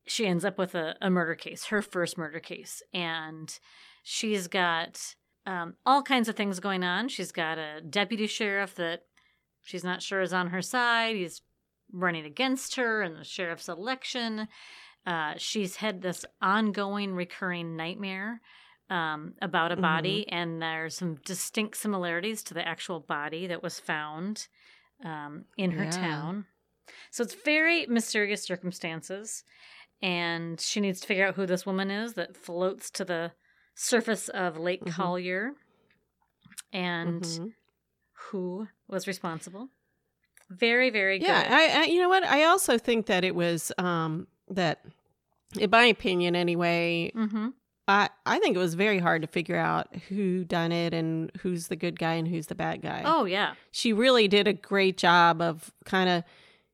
she 0.05 0.25
ends 0.25 0.43
up 0.43 0.57
with 0.57 0.73
a, 0.75 0.95
a 1.01 1.09
murder 1.09 1.35
case, 1.35 1.65
her 1.65 1.81
first 1.81 2.17
murder 2.17 2.39
case. 2.39 2.81
And 2.93 3.57
she's 4.03 4.47
got 4.47 5.15
um, 5.47 5.75
all 5.85 6.03
kinds 6.03 6.27
of 6.29 6.35
things 6.35 6.59
going 6.59 6.83
on. 6.83 7.07
She's 7.07 7.31
got 7.31 7.57
a 7.57 7.81
deputy 7.81 8.27
sheriff 8.27 8.75
that 8.75 9.03
she's 9.63 9.83
not 9.83 10.01
sure 10.03 10.21
is 10.21 10.33
on 10.33 10.47
her 10.47 10.61
side. 10.61 11.15
He's 11.15 11.41
running 11.91 12.25
against 12.25 12.75
her 12.75 13.01
in 13.01 13.13
the 13.13 13.23
sheriff's 13.23 13.69
election. 13.69 14.49
Uh, 15.05 15.35
she's 15.37 15.77
had 15.77 16.01
this 16.01 16.25
ongoing, 16.41 17.13
recurring 17.15 17.77
nightmare 17.77 18.41
um, 18.89 19.33
about 19.41 19.71
a 19.71 19.75
Mm-hmm. 19.75 19.81
body, 19.81 20.27
and 20.29 20.61
there's 20.61 20.95
some 20.95 21.15
distinct 21.25 21.77
similarities 21.77 22.43
to 22.43 22.53
the 22.53 22.67
actual 22.67 22.99
body 22.99 23.47
that 23.47 23.63
was 23.63 23.79
found 23.79 24.47
um, 25.05 25.45
in 25.57 25.71
her 25.71 25.85
Yeah. 25.85 25.89
town. 25.89 26.45
So 27.11 27.23
it's 27.23 27.33
very 27.33 27.85
mysterious 27.85 28.43
circumstances, 28.43 29.43
and 30.01 30.59
she 30.59 30.81
needs 30.81 30.99
to 30.99 31.07
figure 31.07 31.25
out 31.25 31.35
who 31.35 31.45
this 31.45 31.65
woman 31.65 31.89
is 31.89 32.13
that 32.15 32.35
floats 32.35 32.89
to 32.91 33.05
the 33.05 33.31
surface 33.79 34.27
of 34.29 34.57
Lake 34.57 34.83
Mhm. 34.83 34.91
Collier, 34.91 35.51
and 36.73 37.21
Mhm. 37.21 37.53
who 38.31 38.67
was 38.87 39.07
responsible. 39.07 39.69
Very, 40.49 40.89
very 40.89 41.19
good. 41.19 41.27
Yeah, 41.27 41.47
I, 41.49 41.81
I 41.81 41.83
you 41.85 41.99
know 41.99 42.09
what? 42.09 42.23
I 42.23 42.45
also 42.45 42.77
think 42.77 43.05
that 43.07 43.23
it 43.23 43.35
was 43.35 43.71
um 43.77 44.27
that 44.49 44.83
in 45.59 45.69
my 45.69 45.85
opinion 45.85 46.35
anyway, 46.35 47.11
mm-hmm. 47.15 47.49
I 47.87 48.09
I 48.25 48.39
think 48.39 48.55
it 48.55 48.59
was 48.59 48.73
very 48.73 48.99
hard 48.99 49.21
to 49.21 49.27
figure 49.27 49.57
out 49.57 49.93
who 50.09 50.43
done 50.45 50.71
it 50.71 50.93
and 50.93 51.31
who's 51.41 51.67
the 51.67 51.75
good 51.75 51.99
guy 51.99 52.13
and 52.13 52.27
who's 52.27 52.47
the 52.47 52.55
bad 52.55 52.81
guy. 52.81 53.03
Oh 53.05 53.25
yeah, 53.25 53.53
She 53.71 53.93
really 53.93 54.27
did 54.27 54.47
a 54.47 54.53
great 54.53 54.97
job 54.97 55.41
of 55.41 55.71
kind 55.85 56.09
of 56.09 56.23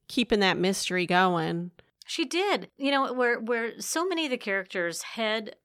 keeping 0.08 0.40
that 0.40 0.58
mystery 0.58 1.06
going. 1.06 1.72
she 2.06 2.26
did. 2.26 2.70
You 2.78 2.92
know, 2.92 3.12
where 3.14 3.40
where 3.40 3.80
so 3.82 4.06
many 4.06 4.26
of 4.26 4.32
the 4.32 4.38
characters 4.38 5.02
had 5.02 5.56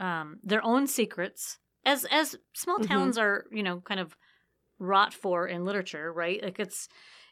um, 0.00 0.38
their 0.42 0.64
own 0.64 0.86
secrets, 0.86 1.58
as 1.84 2.04
as 2.10 2.36
small 2.54 2.78
Mhm. 2.78 2.86
towns 2.88 3.18
are, 3.18 3.46
you 3.52 3.62
know, 3.62 3.80
kind 3.80 4.00
of 4.00 4.16
wrought 4.78 5.14
for 5.14 5.46
in 5.48 5.64
literature, 5.64 6.12
right? 6.12 6.42
Like 6.42 6.60
it's 6.60 6.88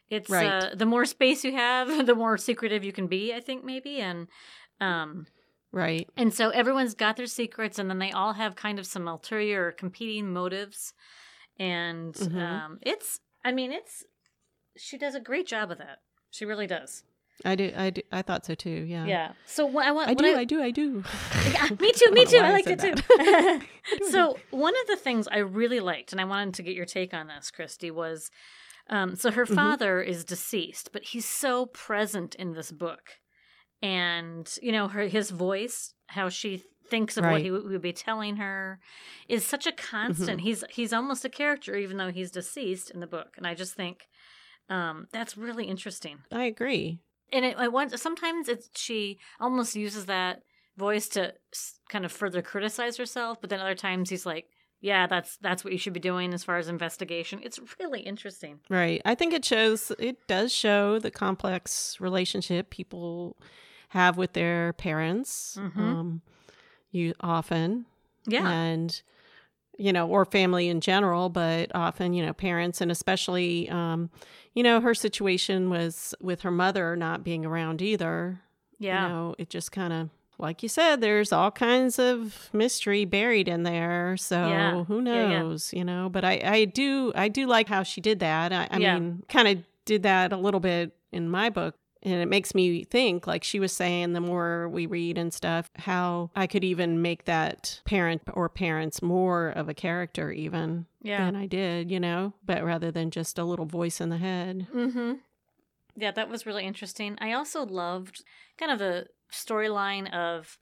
it's 0.09 0.29
Right. 0.31 0.53
uh, 0.53 0.75
the 0.75 0.85
more 0.85 1.05
space 1.05 1.43
you 1.43 1.53
have, 1.53 1.87
the 2.07 2.15
more 2.15 2.37
secretive 2.37 2.83
you 2.83 2.93
can 2.93 3.07
be. 3.07 3.33
I 3.33 3.39
think 3.41 3.63
maybe 3.63 4.01
and. 4.01 4.27
Um, 4.81 5.27
Right. 5.71 6.09
And 6.17 6.33
so 6.33 6.49
everyone's 6.49 6.95
got 6.95 7.17
their 7.17 7.27
secrets, 7.27 7.77
and 7.77 7.89
then 7.89 7.99
they 7.99 8.11
all 8.11 8.33
have 8.33 8.55
kind 8.55 8.79
of 8.79 8.85
some 8.87 9.07
ulterior 9.07 9.67
or 9.67 9.71
competing 9.71 10.31
motives. 10.33 10.93
And 11.59 12.15
Mhm. 12.15 12.37
um, 12.41 12.79
it's, 12.81 13.19
I 13.45 13.51
mean, 13.51 13.71
it's, 13.71 14.03
she 14.77 14.97
does 14.97 15.15
a 15.15 15.19
great 15.19 15.47
job 15.47 15.71
of 15.71 15.77
that. 15.79 15.99
She 16.31 16.45
really 16.45 16.67
does. 16.67 17.03
I 17.45 17.55
do 17.55 17.71
I 17.75 17.89
do 17.91 18.01
I 18.11 18.21
thought 18.21 18.45
so 18.45 18.55
too. 18.55 18.69
Yeah. 18.69 19.05
Yeah. 19.05 19.31
So 19.45 19.65
what 19.65 19.85
I 19.85 19.91
want, 19.91 20.09
I 20.09 20.13
do, 20.13 20.35
I, 20.35 20.43
do, 20.43 20.61
I 20.61 20.71
do. 20.71 21.03
yeah, 21.51 21.67
me 21.79 21.91
too, 21.91 22.11
me 22.11 22.25
too. 22.25 22.37
know 22.37 22.43
why 22.43 22.49
I 22.49 22.51
liked 22.53 22.67
it 22.67 22.79
too. 22.79 23.61
so 24.11 24.37
one 24.51 24.73
of 24.81 24.87
the 24.87 24.95
things 24.95 25.27
I 25.27 25.37
really 25.39 25.79
liked, 25.79 26.11
and 26.11 26.19
I 26.19 26.25
wanted 26.25 26.55
to 26.55 26.63
get 26.63 26.73
your 26.75 26.85
take 26.85 27.13
on 27.13 27.27
this, 27.27 27.51
Christy, 27.51 27.91
was 27.91 28.29
um, 28.89 29.15
so 29.15 29.31
her 29.31 29.45
Mhm. 29.45 29.55
father 29.55 30.01
is 30.01 30.23
deceased, 30.23 30.89
but 30.93 31.03
he's 31.03 31.25
so 31.27 31.65
present 31.67 32.35
in 32.35 32.53
this 32.53 32.71
book, 32.71 33.19
and 33.81 34.57
you 34.61 34.71
know 34.71 34.87
her 34.87 35.07
his 35.07 35.29
voice, 35.29 35.93
how 36.07 36.29
she 36.29 36.63
thinks 36.89 37.17
of 37.17 37.25
what 37.25 37.41
he 37.41 37.51
would 37.51 37.65
would 37.65 37.81
be 37.81 37.93
telling 37.93 38.37
her, 38.37 38.79
is 39.27 39.45
such 39.45 39.67
a 39.67 39.71
constant. 39.71 40.41
He's 40.41 40.63
he's 40.69 40.93
almost 40.93 41.25
a 41.25 41.29
character, 41.29 41.75
even 41.75 41.97
though 41.97 42.11
he's 42.11 42.31
deceased 42.31 42.89
in 42.89 42.99
the 42.99 43.07
book, 43.07 43.35
and 43.37 43.45
I 43.45 43.53
just 43.53 43.73
think 43.75 44.07
um, 44.69 45.07
that's 45.11 45.37
really 45.37 45.65
interesting 45.65 46.19
I 46.31 46.45
agree. 46.45 46.99
And 47.31 47.45
it, 47.45 47.55
I 47.57 47.67
want 47.67 47.97
sometimes 47.99 48.47
it's 48.49 48.69
she 48.75 49.17
almost 49.39 49.75
uses 49.75 50.05
that 50.05 50.43
voice 50.77 51.07
to 51.09 51.33
kind 51.89 52.05
of 52.05 52.11
further 52.11 52.41
criticize 52.41 52.97
herself, 52.97 53.39
but 53.41 53.49
then 53.49 53.59
other 53.59 53.75
times 53.75 54.09
he's 54.09 54.25
like, 54.25 54.45
"Yeah, 54.81 55.07
that's 55.07 55.37
that's 55.37 55.63
what 55.63 55.73
you 55.73 55.79
should 55.79 55.93
be 55.93 55.99
doing 55.99 56.33
as 56.33 56.43
far 56.43 56.57
as 56.57 56.67
investigation." 56.67 57.39
It's 57.43 57.59
really 57.79 58.01
interesting. 58.01 58.59
Right. 58.69 59.01
I 59.05 59.15
think 59.15 59.33
it 59.33 59.43
shows 59.45 59.91
it 59.99 60.27
does 60.27 60.53
show 60.53 60.99
the 60.99 61.11
complex 61.11 61.97
relationship 61.99 62.69
people 62.69 63.37
have 63.89 64.17
with 64.17 64.33
their 64.33 64.73
parents. 64.73 65.57
Mhm. 65.59 65.77
Um 65.77 66.21
you 66.91 67.13
often 67.21 67.85
Yeah, 68.25 68.49
and 68.49 69.01
you 69.77 69.93
know 69.93 70.07
or 70.07 70.25
family 70.25 70.67
in 70.69 70.81
general 70.81 71.29
but 71.29 71.69
often 71.75 72.13
you 72.13 72.25
know 72.25 72.33
parents 72.33 72.81
and 72.81 72.91
especially 72.91 73.69
um 73.69 74.09
you 74.53 74.63
know 74.63 74.81
her 74.81 74.93
situation 74.93 75.69
was 75.69 76.13
with 76.21 76.41
her 76.41 76.51
mother 76.51 76.95
not 76.95 77.23
being 77.23 77.45
around 77.45 77.81
either 77.81 78.41
yeah, 78.79 79.03
you 79.03 79.09
know 79.09 79.35
it 79.37 79.49
just 79.49 79.71
kind 79.71 79.93
of 79.93 80.09
like 80.39 80.61
you 80.61 80.69
said 80.69 81.01
there's 81.01 81.31
all 81.31 81.49
kinds 81.51 81.97
of 81.99 82.49
mystery 82.53 83.05
buried 83.05 83.47
in 83.47 83.63
there 83.63 84.15
so 84.17 84.35
Yeah. 84.35 84.83
who 84.83 85.01
Yeah, 85.03 85.13
yeah. 85.13 85.41
knows 85.41 85.73
you 85.73 85.83
know 85.83 86.09
but 86.09 86.23
i 86.23 86.41
i 86.43 86.65
do 86.65 87.11
i 87.15 87.27
do 87.27 87.45
like 87.47 87.67
how 87.67 87.83
she 87.83 88.01
did 88.01 88.19
that 88.19 88.51
i, 88.53 88.67
I 88.71 88.77
Yeah. 88.79 88.95
mean 88.95 89.23
kind 89.29 89.47
of 89.47 89.63
did 89.85 90.03
that 90.03 90.33
a 90.33 90.37
little 90.37 90.59
bit 90.59 90.91
in 91.11 91.29
my 91.29 91.49
book 91.49 91.75
and 92.03 92.15
it 92.15 92.27
makes 92.27 92.53
me 92.55 92.83
think 92.83 93.25
like 93.27 93.43
she 93.43 93.59
was 93.59 93.71
saying 93.73 94.13
the 94.13 94.21
more 94.21 94.69
we 94.69 94.85
read 94.85 95.17
and 95.17 95.33
stuff 95.33 95.69
how 95.77 96.29
i 96.35 96.45
could 96.47 96.63
even 96.63 97.01
make 97.01 97.25
that 97.25 97.81
parent 97.85 98.21
or 98.33 98.47
parents 98.49 99.01
more 99.01 99.49
of 99.49 99.67
a 99.69 99.73
character 99.73 100.31
even 100.31 100.85
yeah. 101.01 101.25
than 101.25 101.35
i 101.35 101.45
did 101.45 101.89
you 101.91 101.99
know 101.99 102.33
but 102.45 102.63
rather 102.63 102.91
than 102.91 103.09
just 103.11 103.37
a 103.37 103.43
little 103.43 103.65
voice 103.65 103.99
in 104.01 104.09
the 104.09 104.17
head 104.17 104.67
Mm-hmm. 104.73 105.13
Yeah, 105.99 106.11
that 106.11 106.29
was 106.29 106.45
really 106.45 106.63
interesting. 106.63 107.17
I 107.19 107.33
also 107.33 107.65
loved 107.65 108.23
kind 108.59 108.71
of 108.71 108.77
the 108.77 109.07
storyline 109.33 110.13
of 110.13 110.59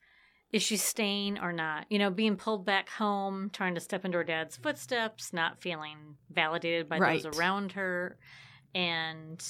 is 0.52 0.64
she 0.64 0.78
staying 0.78 1.40
or 1.40 1.52
not? 1.52 1.86
You 1.90 2.00
know, 2.00 2.10
being 2.10 2.38
pulled 2.38 2.66
back 2.66 2.88
home, 2.88 3.50
trying 3.52 3.76
to 3.76 3.82
step 3.82 4.06
into 4.06 4.18
her 4.18 4.24
dad's 4.24 4.56
footsteps, 4.56 5.34
not 5.34 5.60
feeling 5.60 6.16
validated 6.30 6.88
by 6.88 7.00
Right. 7.00 7.22
those 7.22 7.38
around 7.38 7.74
her, 7.74 8.18
and 8.74 9.44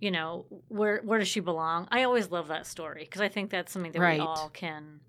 you 0.00 0.10
know 0.10 0.44
where 0.68 1.00
where 1.04 1.18
does 1.18 1.28
she 1.28 1.40
belong? 1.40 1.88
I 1.90 2.02
always 2.04 2.30
love 2.30 2.48
that 2.48 2.66
story 2.66 3.02
because 3.04 3.20
I 3.20 3.28
think 3.28 3.50
that's 3.50 3.72
something 3.72 3.92
that 3.92 4.00
Right. 4.00 4.20
we 4.20 4.26
all 4.26 4.50
can. 4.52 5.00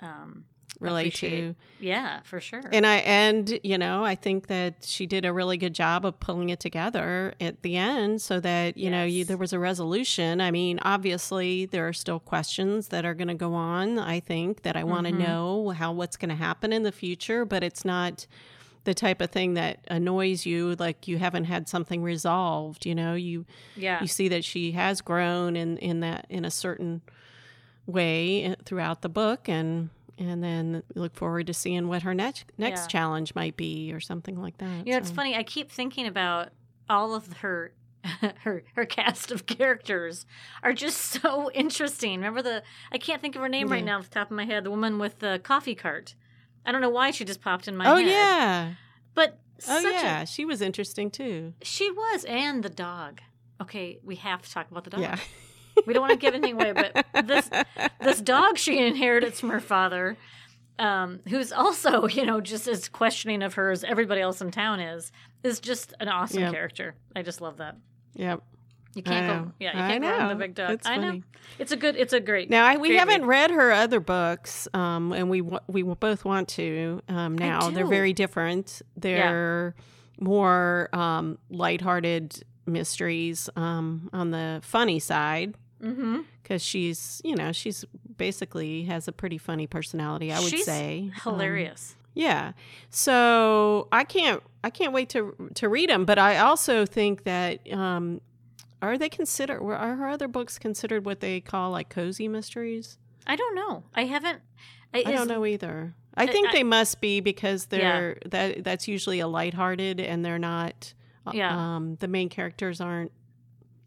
Um, 0.00 0.44
relate 0.80 1.08
Appreciate. 1.08 1.40
to 1.40 1.54
yeah, 1.80 2.20
for 2.22 2.40
sure. 2.40 2.62
And 2.70 2.86
I 2.86 2.96
and 2.98 3.58
you 3.64 3.76
know, 3.78 4.04
I 4.04 4.14
think 4.14 4.46
that 4.46 4.84
she 4.84 5.06
did 5.06 5.24
a 5.24 5.32
really 5.32 5.56
good 5.56 5.74
job 5.74 6.06
of 6.06 6.20
pulling 6.20 6.50
it 6.50 6.60
together 6.60 7.34
at 7.40 7.62
the 7.62 7.76
end 7.76 8.22
so 8.22 8.38
that, 8.38 8.76
you 8.76 8.88
know, 8.88 9.02
you 9.04 9.24
there 9.24 9.36
was 9.36 9.52
a 9.52 9.58
resolution. 9.58 10.40
I 10.40 10.52
mean, 10.52 10.78
obviously 10.82 11.66
there 11.66 11.88
are 11.88 11.92
still 11.92 12.20
questions 12.20 12.88
that 12.88 13.04
are 13.04 13.14
going 13.14 13.26
to 13.28 13.34
go 13.34 13.54
on, 13.54 13.98
I 13.98 14.20
think, 14.20 14.62
that 14.62 14.76
I 14.76 14.84
want 14.84 15.08
to 15.08 15.12
Mhm. 15.12 15.18
know 15.18 15.70
how 15.70 15.90
what's 15.92 16.16
going 16.16 16.28
to 16.28 16.36
happen 16.36 16.72
in 16.72 16.84
the 16.84 16.92
future, 16.92 17.44
but 17.44 17.64
it's 17.64 17.84
not 17.84 18.26
the 18.88 18.94
type 18.94 19.20
of 19.20 19.30
thing 19.30 19.52
that 19.52 19.80
annoys 19.88 20.46
you 20.46 20.74
like 20.78 21.06
you 21.06 21.18
haven't 21.18 21.44
had 21.44 21.68
something 21.68 22.02
resolved, 22.02 22.86
you 22.86 22.94
know, 22.94 23.12
you 23.12 23.44
yeah, 23.76 24.00
you 24.00 24.06
see 24.08 24.28
that 24.28 24.44
she 24.46 24.72
has 24.72 25.02
grown 25.02 25.56
in 25.56 25.76
in 25.76 26.00
that 26.00 26.24
in 26.30 26.46
a 26.46 26.50
certain 26.50 27.02
way 27.86 28.46
uh, 28.46 28.54
throughout 28.64 29.02
the 29.02 29.08
book 29.08 29.46
and 29.48 29.90
and 30.18 30.42
then 30.42 30.82
look 30.94 31.14
forward 31.14 31.46
to 31.46 31.54
seeing 31.54 31.86
what 31.88 32.02
her 32.02 32.14
next 32.14 32.46
next 32.56 32.80
Yeah. 32.84 32.86
challenge 32.86 33.34
might 33.34 33.56
be 33.58 33.92
or 33.92 34.00
something 34.00 34.40
like 34.40 34.56
that. 34.58 34.86
You 34.86 34.92
know, 34.92 34.98
it's 34.98 35.10
funny. 35.10 35.36
I 35.36 35.42
keep 35.42 35.70
thinking 35.70 36.06
about 36.06 36.48
all 36.88 37.14
of 37.14 37.30
her 37.42 37.72
her 38.44 38.64
her 38.74 38.86
cast 38.86 39.30
of 39.30 39.44
characters 39.44 40.24
are 40.62 40.72
just 40.72 40.98
so 40.98 41.50
interesting. 41.54 42.20
Remember 42.20 42.40
the 42.40 42.62
I 42.90 42.96
can't 42.98 43.20
think 43.20 43.36
of 43.36 43.42
her 43.42 43.48
name 43.50 43.68
right 43.70 43.84
now 43.84 43.98
off 43.98 44.08
the 44.08 44.14
top 44.14 44.30
of 44.30 44.36
my 44.36 44.46
head. 44.46 44.64
The 44.64 44.70
woman 44.70 44.98
with 44.98 45.18
the 45.18 45.40
coffee 45.44 45.74
cart. 45.74 46.14
I 46.68 46.72
don't 46.72 46.80
know 46.82 46.90
why 46.90 47.10
she 47.12 47.24
just 47.24 47.40
popped 47.40 47.66
in 47.66 47.76
my 47.76 47.90
Oh 47.90 47.96
head. 47.96 48.06
yeah. 48.06 48.74
But 49.14 49.38
Oh 49.66 49.80
such 49.80 49.84
a- 49.86 49.90
yeah, 49.90 50.24
she 50.24 50.44
was 50.44 50.60
interesting 50.62 51.10
too. 51.10 51.54
she 51.62 51.90
was, 51.90 52.24
and 52.26 52.62
the 52.62 52.68
dog. 52.68 53.20
Okay, 53.60 53.98
we 54.04 54.14
have 54.16 54.42
to 54.42 54.50
talk 54.50 54.70
about 54.70 54.84
the 54.84 54.90
dog. 54.90 55.00
Yeah. 55.00 55.18
We 55.86 55.92
don't 55.94 56.00
want 56.00 56.12
to 56.12 56.18
give 56.18 56.34
anything 56.34 56.54
away, 56.60 56.72
but 56.72 57.06
this 57.26 57.48
this 58.00 58.20
dog 58.20 58.58
she 58.58 58.78
inherited 58.84 59.34
from 59.34 59.48
her 59.50 59.60
father, 59.60 60.16
um, 60.78 61.20
who's 61.28 61.52
also, 61.52 62.06
you 62.08 62.24
know, 62.26 62.40
just 62.40 62.68
as 62.68 62.88
questioning 62.88 63.42
of 63.42 63.54
her 63.54 63.70
as 63.70 63.82
everybody 63.84 64.20
else 64.20 64.40
in 64.40 64.50
town 64.50 64.78
is, 64.80 65.10
is 65.42 65.58
just 65.60 65.94
an 66.00 66.08
awesome 66.08 66.40
Yep. 66.42 66.52
character. 66.52 66.94
I 67.16 67.22
just 67.22 67.40
love 67.40 67.56
that. 67.58 67.76
Yep. 68.14 68.42
You 68.94 69.02
can't 69.02 69.44
go, 69.46 69.52
yeah, 69.60 69.68
you 69.72 69.92
can't 69.92 70.02
go 70.02 70.18
know. 70.18 70.28
the 70.30 70.34
big 70.34 70.54
dog. 70.54 70.70
It's 70.70 70.86
I 70.86 70.96
know. 70.96 71.20
It's 71.58 71.70
a 71.72 71.76
good, 71.76 71.94
it's 71.96 72.12
a 72.12 72.20
great. 72.20 72.50
Now 72.50 72.66
I, 72.66 72.76
we 72.76 72.88
Great 72.88 72.98
haven't 72.98 73.26
read. 73.26 73.50
read 73.50 73.50
her 73.52 73.70
other 73.72 74.00
books, 74.00 74.66
um, 74.74 75.12
and 75.12 75.30
we 75.30 75.40
we 75.40 75.82
both 75.82 76.24
want 76.24 76.48
to. 76.50 77.00
Um, 77.08 77.38
now 77.38 77.70
they're 77.70 77.86
very 77.86 78.12
different. 78.12 78.82
They're 78.96 79.74
more 80.20 80.88
um, 80.92 81.38
lighthearted 81.50 82.42
mysteries 82.66 83.48
um, 83.56 84.10
on 84.12 84.30
the 84.30 84.60
funny 84.62 84.98
side 84.98 85.54
mm-hmm. 85.82 86.20
because 86.42 86.62
she's 86.62 87.20
you 87.24 87.36
know 87.36 87.52
she's 87.52 87.84
basically 88.16 88.82
has 88.84 89.06
a 89.06 89.12
pretty 89.12 89.38
funny 89.38 89.66
personality. 89.66 90.32
I 90.32 90.40
would 90.40 90.50
She's 90.50 90.64
say 90.64 91.10
Um, 91.24 91.32
hilarious. 91.34 91.94
yeah. 92.14 92.52
So 92.90 93.86
I 93.92 94.04
can't 94.04 94.42
I 94.64 94.70
can't 94.70 94.92
wait 94.92 95.08
to 95.10 95.34
to 95.54 95.68
read 95.68 95.88
them. 95.88 96.04
But 96.04 96.18
I 96.18 96.38
also 96.38 96.84
think 96.84 97.24
that 97.24 97.60
um, 97.72 98.20
are 98.82 98.96
they 98.98 99.08
considered? 99.08 99.60
Are 99.62 99.96
her 99.96 100.08
other 100.08 100.28
books 100.28 100.58
considered 100.58 101.04
what 101.04 101.20
they 101.20 101.40
call 101.40 101.70
like 101.70 101.88
cozy 101.88 102.28
mysteries? 102.28 102.98
I 103.26 103.36
don't 103.36 103.54
know. 103.54 103.84
I 103.94 104.04
haven't. 104.04 104.40
I 104.94 105.02
don't 105.02 105.28
know 105.28 105.44
either. 105.44 105.94
I 106.14 106.26
think 106.26 106.48
I- 106.48 106.52
they 106.52 106.62
must 106.64 107.00
be 107.00 107.20
because 107.20 107.66
they're 107.66 108.18
that 108.26 108.64
that's 108.64 108.88
usually 108.88 109.20
a 109.20 109.28
lighthearted 109.28 110.00
and 110.00 110.24
they're 110.24 110.38
not. 110.38 110.94
uh, 111.26 111.32
Yeah. 111.34 111.76
Um, 111.76 111.96
the 112.00 112.08
main 112.08 112.28
characters 112.28 112.80
aren't, 112.80 113.12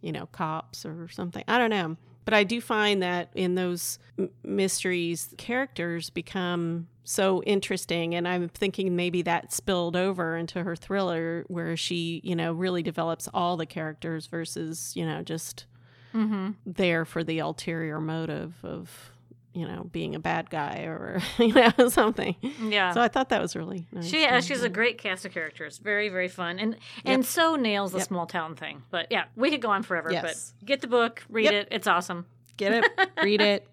you 0.02 0.12
know, 0.12 0.28
cops 0.28 0.86
or 0.86 1.08
something. 1.10 1.44
I 1.48 1.58
don't 1.58 1.70
know, 1.72 1.98
but 2.26 2.34
I 2.34 2.44
do 2.44 2.62
find 2.62 3.02
that 3.04 3.30
in 3.36 3.56
those 3.56 4.00
m- 4.18 4.30
mysteries, 4.44 5.34
characters 5.38 6.10
become 6.10 6.88
so 7.04 7.42
interesting, 7.44 8.14
and 8.16 8.28
I'm 8.28 8.48
thinking 8.50 8.96
maybe 8.96 9.22
that 9.24 9.52
spilled 9.52 9.96
over 9.96 10.38
into 10.38 10.64
her 10.64 10.76
thriller, 10.76 11.44
where 11.48 11.76
she, 11.76 12.22
you 12.24 12.36
know, 12.36 12.54
really 12.54 12.84
develops 12.84 13.28
all 13.34 13.58
the 13.58 13.66
characters 13.66 14.28
versus, 14.28 14.96
you 14.96 15.06
know, 15.06 15.22
just 15.24 15.66
Mm-hmm. 16.14 16.52
there 16.66 17.06
for 17.06 17.24
the 17.24 17.40
ulterior 17.40 18.00
motive 18.02 18.54
of 18.64 19.12
you 19.54 19.68
know 19.68 19.84
being 19.92 20.16
a 20.16 20.20
bad 20.20 20.50
guy 20.50 20.84
or 20.88 21.22
you 21.38 21.54
know 21.54 21.72
something 21.90 22.36
Yeah. 22.62 22.94
so 22.94 23.02
i 23.02 23.08
thought 23.10 23.30
that 23.30 23.42
was 23.42 23.56
really 23.56 23.86
nice 23.92 24.08
She 24.08 24.22
yeah, 24.22 24.40
she 24.40 24.54
has 24.54 24.64
a 24.64 24.70
great 24.70 24.98
cast 24.98 25.26
of 25.26 25.34
characters. 25.34 25.78
Very 25.78 26.10
very 26.10 26.28
fun, 26.30 26.58
and 26.60 26.78
and 27.06 27.26
so 27.26 27.56
nails 27.56 27.92
the 27.92 27.98
Yep. 28.00 28.08
small 28.08 28.26
town 28.28 28.56
thing. 28.56 28.84
But 28.92 29.08
yeah, 29.12 29.26
we 29.36 29.50
could 29.52 29.62
go 29.62 29.70
on 29.70 29.84
forever. 29.84 30.10
Yes. 30.12 30.54
But 30.60 30.66
get 30.66 30.82
the 30.82 30.88
book, 30.88 31.24
read 31.30 31.46
Yep. 31.46 31.54
it. 31.54 31.68
It's 31.72 31.88
awesome. 31.88 32.26
get 32.58 32.72
it 32.74 33.10
read 33.24 33.42
it 33.42 33.68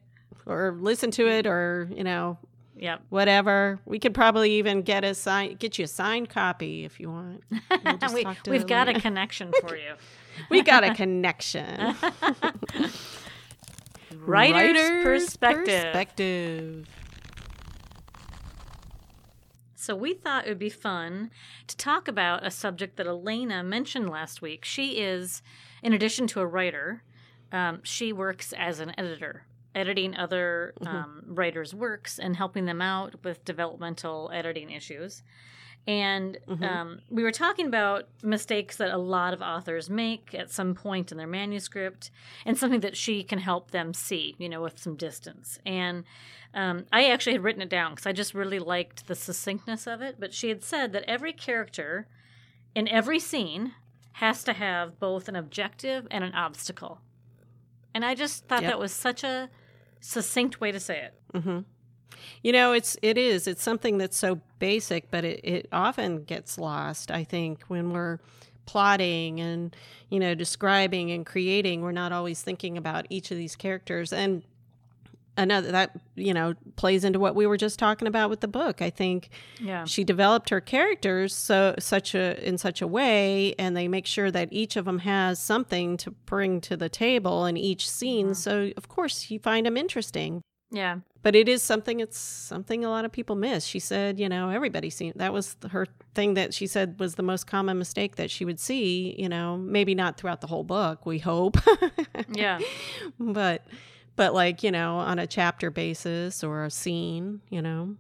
or 0.47 0.75
listen 0.81 1.11
to 1.13 1.29
it 1.29 1.47
or 1.47 1.89
you 1.95 2.03
know 2.05 2.39
Yep. 2.81 3.03
whatever 3.09 3.81
we 3.87 3.99
could 3.99 4.15
probably 4.15 4.53
even 4.53 4.83
get 4.83 5.03
a 5.05 5.13
sign 5.15 5.57
get 5.57 5.79
you 5.79 5.85
a 5.85 5.89
signed 5.89 6.29
copy 6.29 6.85
if 6.85 7.01
you 7.01 7.11
want 7.11 7.43
We'll 7.85 8.15
we, 8.15 8.25
we've 8.47 8.67
got 8.69 8.89
a 8.89 9.01
connection 9.01 9.53
for 9.61 9.77
you. 9.77 9.95
we 10.49 10.63
got 10.63 10.85
a 10.85 10.95
connection 10.95 11.97
Writer's, 14.29 15.03
perspective. 15.03 15.85
perspective. 15.85 16.87
So 19.75 19.97
we 19.97 20.13
thought 20.13 20.47
it 20.47 20.51
would 20.51 20.59
be 20.59 20.69
fun 20.69 21.31
to 21.67 21.77
talk 21.77 22.09
about 22.09 22.45
a 22.45 22.51
subject 22.51 22.97
that 22.97 23.07
Elena 23.07 23.63
mentioned 23.63 24.11
last 24.11 24.43
week. 24.43 24.65
She 24.67 25.01
is, 25.01 25.41
in 25.83 25.95
addition 25.95 26.27
to 26.29 26.41
a 26.41 26.47
writer, 26.47 27.03
um, 27.53 27.81
she 27.85 28.13
works 28.13 28.53
as 28.53 28.81
an 28.81 28.93
editor, 28.99 29.47
editing 29.75 30.15
other 30.15 30.75
um, 30.87 31.23
writers' 31.27 31.75
works 31.75 32.19
and 32.19 32.37
helping 32.37 32.67
them 32.67 32.83
out 32.83 33.15
with 33.25 33.47
developmental 33.47 34.31
editing 34.35 34.71
issues. 34.71 35.23
And 35.89 36.37
Mhm. 36.47 36.63
um, 36.63 37.01
we 37.09 37.23
were 37.23 37.33
talking 37.33 37.67
about 37.67 38.09
mistakes 38.23 38.77
that 38.77 38.91
a 38.91 38.99
lot 38.99 39.33
of 39.33 39.41
authors 39.41 39.89
make 39.89 40.35
at 40.35 40.51
some 40.51 40.75
point 40.75 41.11
in 41.11 41.17
their 41.17 41.27
manuscript, 41.27 42.11
and 42.45 42.59
something 42.59 42.81
that 42.81 42.95
she 42.95 43.25
can 43.25 43.39
help 43.39 43.71
them 43.71 43.95
see, 43.95 44.37
you 44.39 44.51
know, 44.51 44.61
with 44.61 44.79
some 44.79 44.97
distance. 44.97 45.59
And 45.65 46.05
um, 46.53 46.85
I 46.93 47.09
actually 47.11 47.33
had 47.33 47.43
written 47.43 47.63
it 47.63 47.71
down 47.71 47.93
because 47.93 48.07
I 48.07 48.13
just 48.13 48.35
really 48.35 48.59
liked 48.59 49.07
the 49.07 49.15
succinctness 49.15 49.87
of 49.87 50.03
it. 50.03 50.17
But 50.21 50.35
she 50.35 50.51
had 50.51 50.63
said 50.63 50.93
that 50.93 51.05
every 51.09 51.33
character 51.33 52.07
in 52.75 52.87
every 52.87 53.19
scene 53.19 53.73
has 54.13 54.45
to 54.45 54.53
have 54.53 55.01
both 55.01 55.27
an 55.27 55.37
objective 55.37 56.07
and 56.11 56.23
an 56.23 56.35
obstacle. 56.35 57.01
And 57.95 58.05
I 58.05 58.15
just 58.15 58.47
thought 58.47 58.61
Yep. 58.63 58.73
that 58.73 58.79
was 58.79 58.93
such 58.93 59.25
a 59.25 59.49
succinct 60.01 60.61
way 60.61 60.71
to 60.71 60.79
say 60.81 61.01
it. 61.01 61.15
hmm 61.43 61.61
You 62.43 62.53
know, 62.53 62.73
it's 62.73 62.97
it 63.03 63.19
is. 63.19 63.47
It's 63.47 63.63
something 63.63 63.99
that's 63.99 64.17
so 64.17 64.41
basic, 64.59 65.11
but 65.11 65.25
it, 65.25 65.41
it 65.45 65.69
often 65.73 66.25
gets 66.25 66.59
lost. 66.59 67.11
I 67.11 67.25
think 67.25 67.63
when 67.69 67.93
we're 67.93 68.19
plotting 68.67 69.41
and 69.41 69.75
you 70.11 70.21
know 70.21 70.35
describing 70.35 71.11
and 71.11 71.25
creating, 71.25 71.83
we're 71.83 71.93
not 71.93 72.13
always 72.13 72.43
thinking 72.43 72.77
about 72.77 73.07
each 73.11 73.31
of 73.31 73.37
these 73.37 73.57
characters. 73.57 74.13
And 74.13 74.43
another 75.37 75.71
that 75.71 75.93
you 76.17 76.35
know 76.35 76.55
plays 76.77 77.05
into 77.05 77.19
what 77.21 77.35
we 77.37 77.47
were 77.47 77.57
just 77.57 77.79
talking 77.79 78.09
about 78.09 78.29
with 78.29 78.41
the 78.41 78.49
book. 78.49 78.83
I 78.83 78.91
think 78.91 79.31
Yeah. 79.61 79.85
she 79.85 80.03
developed 80.05 80.51
her 80.51 80.61
characters 80.61 81.35
so 81.35 81.75
such 81.79 82.15
a 82.15 82.45
in 82.47 82.59
such 82.59 82.83
a 82.83 82.87
way 82.87 83.55
and 83.59 83.77
they 83.77 83.87
make 83.89 84.07
sure 84.07 84.31
that 84.33 84.49
each 84.51 84.77
of 84.77 84.85
them 84.85 84.99
has 85.01 85.39
something 85.39 85.97
to 85.99 86.11
bring 86.11 86.61
to 86.63 86.77
the 86.77 86.89
table 86.89 87.47
in 87.47 87.57
each 87.57 87.89
scene 87.89 88.27
mm-hmm. 88.27 88.33
so 88.35 88.73
of 88.77 88.89
course 88.89 89.31
you 89.31 89.39
find 89.39 89.65
them 89.65 89.77
interesting 89.77 90.43
Yeah. 90.73 90.99
But 91.23 91.35
it 91.35 91.49
is 91.49 91.63
something 91.63 92.01
it's 92.01 92.19
something 92.19 92.85
a 92.85 92.91
lot 92.91 93.05
of 93.05 93.13
people 93.13 93.35
miss 93.37 93.65
she 93.65 93.79
said 93.79 94.19
you 94.21 94.29
know 94.29 94.51
everybody 94.51 94.89
seen 94.91 95.13
that 95.17 95.33
was 95.33 95.57
her 95.71 95.87
thing 96.15 96.35
that 96.35 96.55
she 96.55 96.67
said 96.67 96.99
was 97.01 97.17
the 97.17 97.23
most 97.23 97.47
common 97.47 97.77
mistake 97.79 98.17
that 98.17 98.31
she 98.31 98.45
would 98.45 98.61
see 98.61 99.15
you 99.19 99.29
know 99.29 99.57
maybe 99.57 99.95
not 99.95 100.17
throughout 100.17 100.41
the 100.41 100.47
whole 100.47 100.65
book 100.65 101.05
we 101.07 101.19
hope 101.19 101.57
Yeah. 102.33 102.61
but 103.19 103.67
but 104.17 104.35
like 104.35 104.63
you 104.63 104.71
know 104.71 104.97
on 104.97 105.19
a 105.19 105.27
chapter 105.27 105.71
basis 105.71 106.43
or 106.45 106.65
a 106.65 106.71
scene 106.71 107.41
you 107.51 107.63
know 107.63 107.97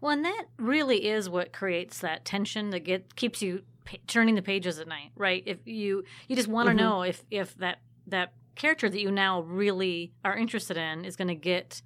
Well, 0.00 0.12
and 0.12 0.24
that 0.24 0.44
really 0.58 1.06
is 1.08 1.28
what 1.28 1.52
creates 1.52 2.00
that 2.00 2.24
tension 2.24 2.70
that 2.70 2.80
get 2.80 3.16
keeps 3.16 3.42
you 3.42 3.62
pa- 3.84 3.96
turning 4.06 4.34
the 4.34 4.42
pages 4.42 4.78
at 4.78 4.88
night, 4.88 5.10
right? 5.16 5.42
If 5.46 5.58
you 5.64 6.04
you 6.28 6.36
just 6.36 6.48
want 6.48 6.68
to 6.68 6.74
Mhm. 6.74 6.78
know 6.78 7.02
if 7.02 7.22
if 7.30 7.54
that 7.58 7.78
that 8.06 8.32
character 8.56 8.88
that 8.88 9.00
you 9.00 9.10
now 9.10 9.40
really 9.42 10.12
are 10.24 10.36
interested 10.36 10.76
in 10.76 11.04
is 11.04 11.14
going 11.16 11.28
to 11.28 11.34
get 11.34 11.82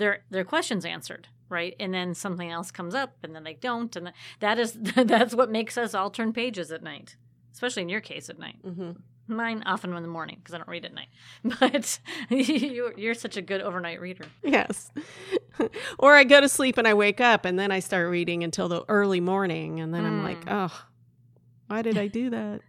their 0.00 0.24
their 0.30 0.44
questions 0.44 0.84
answered, 0.84 1.28
right? 1.48 1.76
And 1.78 1.94
then 1.94 2.14
something 2.14 2.50
else 2.50 2.70
comes 2.72 2.94
up, 2.94 3.16
and 3.22 3.34
then 3.36 3.44
they 3.44 3.54
don't, 3.54 3.94
and 3.94 4.12
that 4.40 4.58
is 4.58 4.72
that's 4.96 5.34
what 5.34 5.50
makes 5.50 5.78
us 5.78 5.94
all 5.94 6.10
turn 6.10 6.32
pages 6.32 6.72
at 6.72 6.82
night, 6.82 7.16
especially 7.52 7.82
in 7.82 7.88
your 7.88 8.00
case 8.00 8.28
at 8.28 8.38
night. 8.40 8.56
mm-hmm. 8.64 8.90
Mine 9.28 9.62
often 9.64 9.94
in 9.94 10.02
the 10.02 10.08
morning 10.08 10.38
because 10.40 10.54
I 10.54 10.58
don't 10.58 10.66
read 10.68 10.84
at 10.84 10.92
night, 10.92 11.06
but 11.60 12.00
you, 12.30 12.92
you're 12.96 13.14
such 13.14 13.36
a 13.36 13.42
good 13.42 13.60
overnight 13.60 14.00
reader. 14.00 14.24
Yes. 14.42 14.90
or 16.00 16.16
I 16.16 16.24
go 16.24 16.40
to 16.40 16.48
sleep 16.48 16.78
and 16.78 16.88
I 16.88 16.94
wake 16.94 17.20
up 17.20 17.44
and 17.44 17.56
then 17.56 17.70
I 17.70 17.78
start 17.78 18.10
reading 18.10 18.42
until 18.42 18.68
the 18.68 18.84
early 18.88 19.20
morning 19.20 19.78
and 19.78 19.94
then 19.94 20.04
I'm 20.04 20.24
like, 20.24 20.44
Mm. 20.46 20.68
"Oh, 20.72 20.84
why 21.68 21.82
did 21.82 21.96
I 21.96 22.08
do 22.08 22.30
that?" 22.30 22.60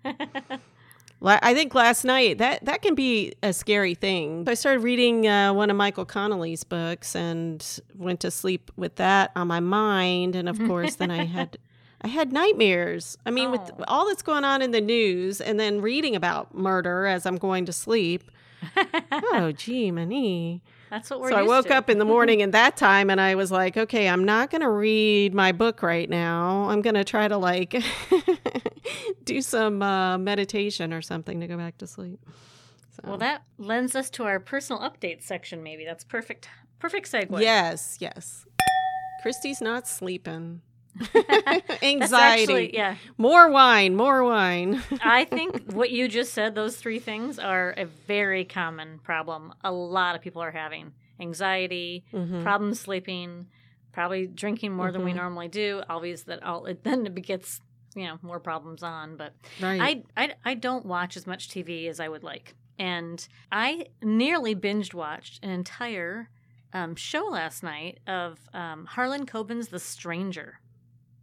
I 1.24 1.54
think 1.54 1.76
last 1.76 2.04
night 2.04 2.40
that 2.40 2.66
that 2.66 2.82
can 2.82 2.96
be 2.96 3.34
a 3.44 3.54
scary 3.54 3.94
thing. 3.94 4.46
I 4.48 4.56
started 4.56 4.80
reading 4.80 5.28
uh, 5.28 5.54
one 5.54 5.70
of 5.70 5.76
Michael 5.78 6.06
Connelly's 6.06 6.64
books 6.64 7.16
and 7.16 7.64
went 7.96 8.20
to 8.22 8.32
sleep 8.32 8.72
with 8.76 8.96
that 8.96 9.32
on 9.36 9.48
my 9.48 9.60
mind 9.60 10.36
and 10.36 10.50
of 10.50 10.58
course 10.68 10.96
then 10.96 11.12
I 11.12 11.26
had 11.26 11.58
I 12.02 12.08
had 12.08 12.34
nightmares. 12.34 13.18
I 13.26 13.30
mean 13.32 13.52
with 13.52 13.62
Oh. 13.78 13.84
all 13.88 14.08
that's 14.08 14.24
going 14.24 14.44
on 14.44 14.62
in 14.64 14.72
the 14.72 14.82
news 14.82 15.40
and 15.42 15.60
then 15.60 15.82
reading 15.82 16.16
about 16.16 16.56
murder 16.56 17.06
as 17.06 17.26
I'm 17.28 17.38
going 17.38 17.66
to 17.68 17.74
sleep. 17.74 18.32
oh, 19.12 19.52
gee, 19.56 19.92
many. 19.92 20.62
That's 20.92 21.10
what 21.10 21.22
we're. 21.22 21.30
So 21.30 21.38
I 21.38 21.44
woke 21.44 21.68
to. 21.68 21.74
up 21.74 21.90
in 21.90 22.00
the 22.00 22.06
morning 22.06 22.42
in 22.42 22.52
that 22.52 22.76
time 22.76 23.10
and 23.10 23.22
I 23.22 23.36
was 23.36 23.50
like, 23.50 23.78
okay, 23.78 24.10
I'm 24.10 24.26
not 24.26 24.52
going 24.52 24.60
to 24.60 24.70
read 24.70 25.34
my 25.34 25.54
book 25.54 25.82
right 25.82 26.10
now. 26.10 26.70
I'm 26.70 26.82
going 26.82 26.96
to 26.96 27.06
try 27.06 27.30
to 27.30 27.38
like 27.38 27.82
do 29.24 29.42
some 29.42 29.82
uh, 29.82 30.18
meditation 30.18 30.92
or 30.92 31.02
something 31.02 31.40
to 31.40 31.48
go 31.48 31.56
back 31.56 31.78
to 31.78 31.88
sleep. 31.88 32.20
So, 32.90 33.04
Well, 33.06 33.18
that 33.20 33.44
lends 33.58 33.96
us 33.96 34.10
to 34.12 34.26
our 34.26 34.42
personal 34.42 34.82
update 34.82 35.24
section. 35.24 35.64
Maybe 35.64 35.86
that's 35.86 36.04
perfect. 36.04 36.50
Perfect 36.78 37.10
segue. 37.10 37.40
yes, 37.40 37.96
yes. 38.02 38.46
Christy's 39.22 39.62
not 39.62 39.88
sleeping. 39.88 40.62
Anxiety. 41.82 42.42
actually, 42.44 42.74
yeah. 42.76 42.96
More 43.18 43.50
wine, 43.50 43.96
more 43.96 44.24
wine. 44.24 44.82
I 45.04 45.26
think 45.26 45.72
what 45.74 45.92
you 45.92 46.08
just 46.08 46.34
said, 46.34 46.56
those 46.56 46.78
three 46.78 47.00
things, 47.00 47.40
are 47.40 47.74
a 47.78 47.86
very 47.86 48.46
common 48.46 49.00
problem. 49.00 49.54
A 49.64 49.72
lot 49.72 50.16
of 50.16 50.22
people 50.22 50.42
are 50.42 50.52
having 50.52 50.94
anxiety, 51.20 52.04
Mhm. 52.14 52.42
problems 52.44 52.80
sleeping, 52.80 53.48
probably 53.92 54.28
drinking 54.28 54.74
more 54.74 54.92
than 54.92 55.04
we 55.04 55.12
Mhm. 55.12 55.16
normally 55.18 55.48
do. 55.48 55.82
Always 55.90 56.24
that 56.24 56.44
all 56.44 56.66
it 56.66 56.84
then 56.84 57.06
it 57.06 57.16
gets 57.22 57.62
you 57.96 58.06
know 58.06 58.18
more 58.22 58.40
problems 58.40 58.84
on. 58.84 59.18
But 59.18 59.34
Right. 59.60 60.06
I, 60.18 60.24
I 60.24 60.36
I 60.46 60.54
don't 60.54 60.86
watch 60.86 61.18
as 61.18 61.28
much 61.28 61.50
TV 61.50 61.88
as 61.88 62.00
I 62.00 62.08
would 62.08 62.24
like, 62.24 62.56
and 62.80 63.28
I 63.52 63.88
nearly 64.02 64.56
binged 64.56 64.94
watched 64.94 65.44
an 65.44 65.50
entire 65.50 66.30
um, 66.74 66.96
show 66.96 67.26
last 67.26 67.64
night 67.64 68.00
of 68.08 68.40
um, 68.54 68.86
Harlan 68.86 69.26
Coben's 69.26 69.68
The 69.68 69.80
Stranger. 69.80 70.61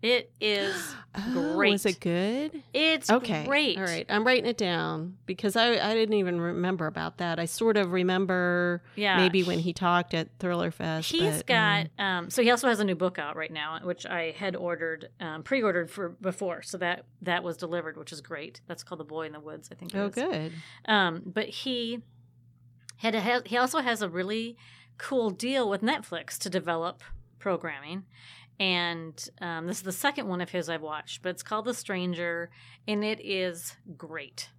It 0.00 0.30
is 0.40 0.94
Oh, 1.20 1.54
great. 1.56 1.72
Was 1.72 1.86
it 1.86 1.98
good? 1.98 2.62
it's 2.72 3.10
Okay. 3.10 3.44
great. 3.44 3.76
All 3.78 3.82
right. 3.82 4.06
I'm 4.08 4.24
writing 4.24 4.46
it 4.46 4.56
down 4.56 5.16
because 5.26 5.56
I, 5.56 5.72
I 5.72 5.92
didn't 5.94 6.14
even 6.14 6.40
remember 6.40 6.86
about 6.86 7.18
that. 7.18 7.40
I 7.40 7.46
sort 7.46 7.76
of 7.76 7.90
remember 7.90 8.82
Yeah, 8.94 9.16
maybe 9.16 9.42
when 9.42 9.58
he 9.58 9.72
talked 9.72 10.14
at 10.14 10.28
Thriller 10.38 10.70
Fest. 10.70 11.10
He's 11.10 11.38
but, 11.38 11.46
got 11.46 11.86
um, 11.98 12.04
um, 12.06 12.30
so 12.30 12.42
he 12.42 12.50
also 12.52 12.68
has 12.68 12.78
a 12.78 12.84
new 12.84 12.94
book 12.94 13.18
out 13.18 13.34
right 13.34 13.52
now, 13.52 13.80
which 13.82 14.06
I 14.06 14.30
had 14.36 14.54
ordered, 14.54 15.08
um, 15.18 15.42
pre-ordered 15.42 15.90
for 15.90 16.10
before, 16.10 16.62
so 16.62 16.78
that 16.78 17.04
that 17.22 17.42
was 17.42 17.56
delivered, 17.56 17.96
which 17.96 18.12
is 18.12 18.20
great. 18.20 18.60
That's 18.68 18.84
called 18.84 19.00
The 19.00 19.04
Boy 19.04 19.26
in 19.26 19.32
the 19.32 19.40
Woods, 19.40 19.68
I 19.72 19.74
think. 19.74 19.92
it 19.92 19.98
oh, 19.98 20.06
is. 20.06 20.14
good. 20.14 20.52
Um, 20.84 21.22
but 21.26 21.48
he 21.48 22.02
had 22.98 23.16
a, 23.16 23.42
he 23.44 23.56
also 23.56 23.80
has 23.80 24.02
a 24.02 24.08
really 24.08 24.56
cool 24.98 25.30
deal 25.30 25.68
with 25.68 25.80
Netflix 25.82 26.38
to 26.38 26.50
develop 26.50 27.02
programming, 27.40 28.04
and 28.60 29.28
um, 29.40 29.66
this 29.66 29.78
is 29.78 29.82
the 29.82 29.92
second 29.92 30.28
one 30.28 30.40
of 30.40 30.50
his 30.50 30.68
I've 30.68 30.82
watched, 30.82 31.22
but 31.22 31.30
it's 31.30 31.42
called 31.42 31.64
The 31.64 31.74
Stranger, 31.74 32.50
and 32.86 33.04
it 33.04 33.20
is 33.24 33.76
great. 33.96 34.50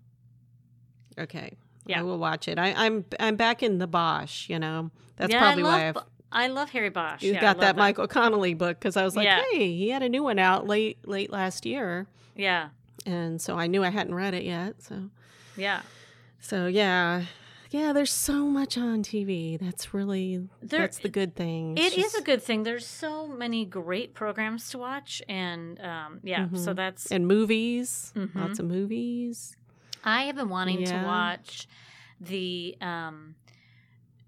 Okay. 1.17 1.57
Yeah. 1.85 1.99
I 1.99 2.03
will 2.03 2.19
watch 2.19 2.47
it. 2.47 2.57
I, 2.59 2.73
I'm 2.85 3.03
I'm 3.19 3.35
back 3.35 3.63
in 3.63 3.77
the 3.79 3.87
Bosch. 3.87 4.47
You 4.49 4.59
know, 4.59 4.91
that's 5.15 5.31
Yeah, 5.33 5.39
probably 5.39 5.63
I 5.63 5.65
love, 5.65 5.95
why 5.95 6.01
I've 6.01 6.05
I 6.31 6.47
love 6.47 6.69
Harry 6.69 6.89
Bosch. 6.89 7.23
you 7.23 7.33
yeah, 7.33 7.41
got 7.41 7.57
love 7.57 7.61
that 7.61 7.75
Michael 7.75 8.07
Connelly 8.07 8.53
book 8.53 8.79
because 8.79 8.95
I 8.95 9.03
was 9.03 9.15
like, 9.15 9.25
Yeah. 9.25 9.41
hey, 9.51 9.75
he 9.75 9.89
had 9.89 10.03
a 10.03 10.09
new 10.09 10.23
one 10.23 10.37
out 10.39 10.67
late 10.67 10.99
late 11.07 11.31
last 11.31 11.65
year, 11.65 12.05
Yeah, 12.35 12.69
and 13.05 13.41
so 13.41 13.57
I 13.57 13.65
knew 13.67 13.83
I 13.83 13.89
hadn't 13.89 14.13
read 14.13 14.33
it 14.35 14.43
yet. 14.43 14.83
So 14.83 15.09
yeah. 15.57 15.81
so 16.39 16.67
yeah. 16.67 17.23
Yeah, 17.71 17.93
there's 17.93 18.11
so 18.11 18.45
much 18.47 18.77
on 18.77 19.03
TV. 19.03 19.57
That's 19.59 19.93
really 19.93 20.49
There- 20.61 20.79
that's 20.81 20.97
the 20.99 21.09
good 21.09 21.35
thing. 21.35 21.77
It 21.77 21.93
It's 21.97 21.97
is 21.97 22.15
a 22.15 22.21
good 22.23 22.41
thing. 22.41 22.63
There's 22.63 22.85
so 22.87 23.27
many 23.27 23.63
great 23.65 24.13
programs 24.15 24.69
to 24.71 24.79
watch, 24.79 25.21
and 25.29 25.79
um, 25.81 26.19
yeah, 26.23 26.47
so 26.55 26.73
Mhm. 26.73 26.75
that's. 26.75 27.11
and 27.11 27.27
movies, 27.27 28.11
Mhm. 28.15 28.33
lots 28.35 28.57
of 28.59 28.65
movies. 28.65 29.55
I 30.03 30.23
have 30.23 30.35
been 30.35 30.49
wanting 30.49 30.81
Yeah. 30.81 31.01
to 31.01 31.05
watch 31.05 31.67
the 32.19 32.75
um, 32.81 33.35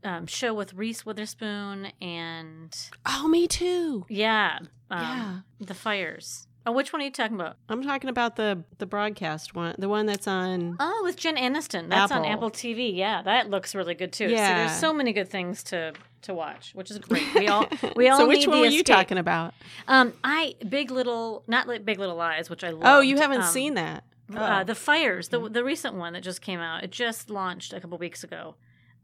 um, 0.04 0.26
show 0.28 0.54
with 0.54 0.74
Reese 0.74 1.06
Witherspoon 1.06 1.92
and 2.02 2.76
Oh, 3.06 3.28
me 3.28 3.48
too. 3.48 4.06
yeah, 4.10 4.60
um, 4.90 5.02
yeah, 5.02 5.40
the 5.60 5.74
fires. 5.76 6.48
Oh, 6.66 6.72
which 6.72 6.94
one 6.94 7.02
are 7.02 7.06
you 7.06 7.12
talking 7.12 7.36
about? 7.36 7.58
I'm 7.70 7.82
talking 7.82 8.10
about 8.10 8.36
the 8.36 8.64
the 8.78 8.86
broadcast 8.86 9.56
one, 9.56 9.76
the 9.80 9.90
one 9.90 10.06
that's 10.06 10.28
on. 10.28 10.78
Oh, 10.80 11.02
with 11.04 11.16
Jen 11.18 11.36
Aniston. 11.36 11.90
That's 11.90 12.12
on 12.12 12.20
Apple. 12.20 12.32
Apple 12.32 12.52
TV. 12.52 12.96
Yeah, 12.96 13.24
that 13.24 13.50
looks 13.50 13.74
really 13.74 13.96
good 13.96 14.14
too. 14.14 14.28
Yeah. 14.28 14.48
So 14.48 14.56
there's 14.56 14.80
so 14.80 14.94
many 14.94 15.12
good 15.14 15.30
things 15.30 15.64
to 15.66 15.94
to 16.24 16.34
watch, 16.36 16.74
which 16.76 16.92
is 16.92 17.00
great. 17.00 17.24
We 17.34 17.48
all 17.48 17.68
we 17.96 18.10
all 18.10 18.20
so 18.20 18.28
which 18.28 18.46
one 18.48 18.60
were 18.60 18.66
you 18.68 18.84
talking 18.84 19.18
about? 19.18 19.56
Um, 19.88 20.14
I 20.24 20.56
Big 20.70 20.92
Little, 20.92 21.44
not 21.48 21.68
like 21.68 21.84
Big 21.84 21.98
Little 21.98 22.16
Lies, 22.16 22.50
which 22.50 22.64
I 22.64 22.70
love. 22.70 22.84
Oh, 22.86 23.00
you 23.02 23.18
haven't 23.18 23.46
seen 23.46 23.74
that. 23.76 24.04
Uh, 24.34 24.60
Oh. 24.62 24.64
the 24.64 24.76
Fires, 24.76 25.30
the 25.30 25.50
the 25.50 25.64
recent 25.64 25.96
one 25.96 26.14
that 26.14 26.22
just 26.22 26.42
came 26.42 26.60
out. 26.60 26.84
It 26.84 26.92
just 26.92 27.30
launched 27.32 27.74
a 27.74 27.82
couple 27.82 27.98
weeks 27.98 28.24
ago, 28.24 28.56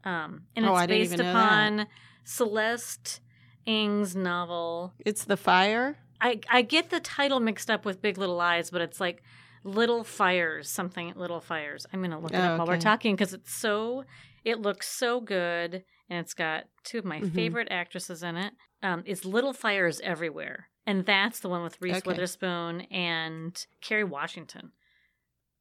um, 0.04 0.44
and 0.54 0.64
Oh, 0.64 0.72
it's 0.74 0.80
I 0.82 0.86
didn't 0.86 1.10
based 1.10 1.20
upon 1.20 1.86
Celeste 2.24 3.20
Ng's 3.66 4.14
novel. 4.16 4.94
It's 5.04 5.24
the 5.24 5.36
fire. 5.36 5.98
I 6.20 6.40
I 6.48 6.62
get 6.62 6.90
the 6.90 7.00
title 7.00 7.40
mixed 7.40 7.70
up 7.70 7.84
with 7.84 8.02
Big 8.02 8.18
Little 8.18 8.36
Lies, 8.36 8.70
but 8.70 8.80
it's 8.80 9.00
like 9.00 9.22
Little 9.64 10.04
Fires, 10.04 10.68
something 10.70 11.12
Little 11.16 11.40
Fires. 11.40 11.86
I'm 11.92 12.00
gonna 12.02 12.18
look 12.20 12.32
it 12.32 12.36
Oh, 12.36 12.40
up 12.40 12.58
while 12.58 12.66
we're 12.66 12.78
talking 12.80 13.14
because 13.14 13.32
it's 13.34 13.52
so 13.52 14.04
it 14.44 14.60
looks 14.60 14.88
so 14.88 15.20
good, 15.20 15.84
and 16.08 16.18
it's 16.20 16.34
got 16.34 16.64
two 16.84 16.98
of 16.98 17.04
my 17.04 17.20
Mhm. 17.20 17.34
favorite 17.34 17.68
actresses 17.70 18.22
in 18.22 18.36
it. 18.36 18.54
Um, 18.82 19.02
it's 19.06 19.24
Little 19.24 19.52
Fires 19.52 20.00
Everywhere, 20.00 20.70
and 20.86 21.04
that's 21.04 21.40
the 21.40 21.48
one 21.48 21.62
with 21.62 21.80
Reese 21.82 21.96
Okay. 21.96 22.08
Witherspoon 22.10 22.82
and 22.90 23.66
Kerry 23.80 24.04
Washington, 24.04 24.72